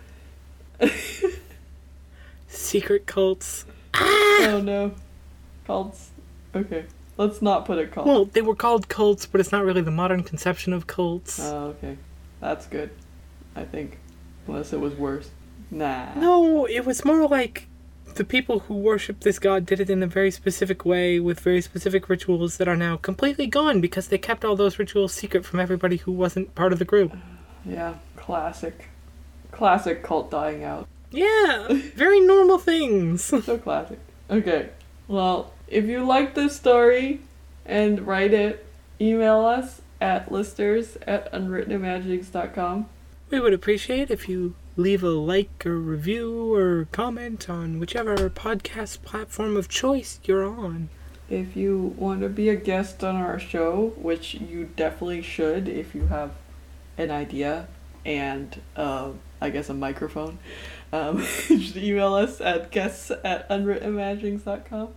Secret 2.47 3.05
cults. 3.05 3.65
Ah! 3.93 4.37
oh 4.41 4.61
no, 4.61 4.93
cults. 5.65 6.11
Okay, 6.55 6.85
let's 7.17 7.41
not 7.41 7.65
put 7.65 7.77
it 7.77 7.91
cult. 7.91 8.07
Well, 8.07 8.25
they 8.25 8.41
were 8.41 8.55
called 8.55 8.87
cults, 8.87 9.25
but 9.25 9.41
it's 9.41 9.51
not 9.51 9.65
really 9.65 9.81
the 9.81 9.91
modern 9.91 10.23
conception 10.23 10.73
of 10.73 10.87
cults. 10.87 11.39
Oh, 11.39 11.75
okay, 11.77 11.97
that's 12.39 12.65
good. 12.65 12.91
I 13.55 13.65
think, 13.65 13.97
unless 14.47 14.73
it 14.73 14.79
was 14.79 14.93
worse. 14.95 15.31
Nah. 15.71 16.13
No, 16.15 16.65
it 16.65 16.85
was 16.85 17.03
more 17.03 17.27
like 17.27 17.67
the 18.15 18.23
people 18.23 18.59
who 18.61 18.73
worshiped 18.73 19.21
this 19.23 19.37
god 19.37 19.65
did 19.65 19.79
it 19.79 19.89
in 19.89 20.01
a 20.01 20.07
very 20.07 20.31
specific 20.31 20.85
way 20.85 21.19
with 21.19 21.39
very 21.39 21.61
specific 21.61 22.09
rituals 22.09 22.57
that 22.57 22.67
are 22.67 22.75
now 22.75 22.97
completely 22.97 23.45
gone 23.45 23.79
because 23.79 24.07
they 24.07 24.17
kept 24.17 24.43
all 24.43 24.55
those 24.55 24.79
rituals 24.79 25.13
secret 25.13 25.45
from 25.45 25.59
everybody 25.59 25.97
who 25.97 26.11
wasn't 26.11 26.53
part 26.55 26.73
of 26.73 26.79
the 26.79 26.85
group. 26.85 27.15
Yeah, 27.65 27.95
classic, 28.15 28.89
classic 29.51 30.03
cult 30.03 30.31
dying 30.31 30.63
out. 30.63 30.87
Yeah, 31.11 31.67
very 31.95 32.19
normal 32.19 32.57
things. 32.57 33.23
So 33.43 33.57
classic. 33.57 33.99
Okay. 34.29 34.69
Well, 35.07 35.53
if 35.67 35.85
you 35.85 36.03
like 36.03 36.35
this 36.35 36.55
story 36.55 37.21
and 37.65 38.05
write 38.05 38.33
it, 38.33 38.65
email 38.99 39.45
us 39.45 39.81
at 40.01 40.31
listers 40.31 40.97
at 41.07 41.31
unwrittenimaginings.com. 41.31 42.87
We 43.29 43.39
would 43.39 43.53
appreciate 43.53 44.09
if 44.11 44.29
you 44.29 44.55
leave 44.75 45.03
a 45.03 45.09
like 45.09 45.65
or 45.65 45.77
review 45.77 46.53
or 46.53 46.87
comment 46.91 47.49
on 47.49 47.79
whichever 47.79 48.29
podcast 48.29 49.01
platform 49.03 49.57
of 49.57 49.67
choice 49.67 50.19
you're 50.23 50.45
on. 50.45 50.89
If 51.29 51.57
you 51.57 51.95
want 51.97 52.21
to 52.21 52.29
be 52.29 52.47
a 52.49 52.55
guest 52.55 53.03
on 53.03 53.15
our 53.15 53.39
show, 53.39 53.93
which 53.97 54.35
you 54.35 54.69
definitely 54.75 55.21
should 55.21 55.67
if 55.67 55.93
you 55.93 56.05
have 56.07 56.31
an 56.97 57.11
idea 57.11 57.67
and 58.05 58.61
uh, 58.77 59.11
I 59.41 59.49
guess 59.49 59.69
a 59.69 59.73
microphone, 59.73 60.39
um, 60.91 61.19
you 61.49 61.59
should 61.61 61.77
email 61.77 62.13
us 62.13 62.41
at 62.41 62.71
guests 62.71 63.11
at 63.23 63.47
unwrittenimaginings.com. 63.49 64.89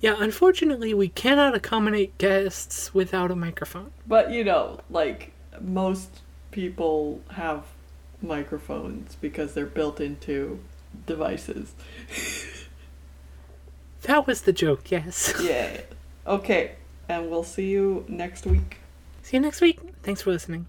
Yeah, 0.00 0.16
unfortunately, 0.18 0.92
we 0.92 1.08
cannot 1.08 1.54
accommodate 1.54 2.16
guests 2.18 2.92
without 2.92 3.30
a 3.30 3.36
microphone. 3.36 3.90
But 4.06 4.32
you 4.32 4.44
know, 4.44 4.80
like 4.90 5.32
most 5.60 6.20
people 6.50 7.20
have 7.32 7.64
microphones 8.20 9.16
because 9.20 9.54
they're 9.54 9.66
built 9.66 10.00
into 10.00 10.60
devices. 11.06 11.74
That 14.04 14.26
was 14.26 14.42
the 14.42 14.52
joke, 14.52 14.90
yes. 14.90 15.32
Yeah. 15.42 15.80
Okay, 16.26 16.72
and 17.08 17.30
we'll 17.30 17.44
see 17.44 17.68
you 17.68 18.04
next 18.08 18.46
week. 18.46 18.78
See 19.22 19.36
you 19.36 19.40
next 19.40 19.60
week. 19.60 19.80
Thanks 20.02 20.22
for 20.22 20.30
listening. 20.30 20.66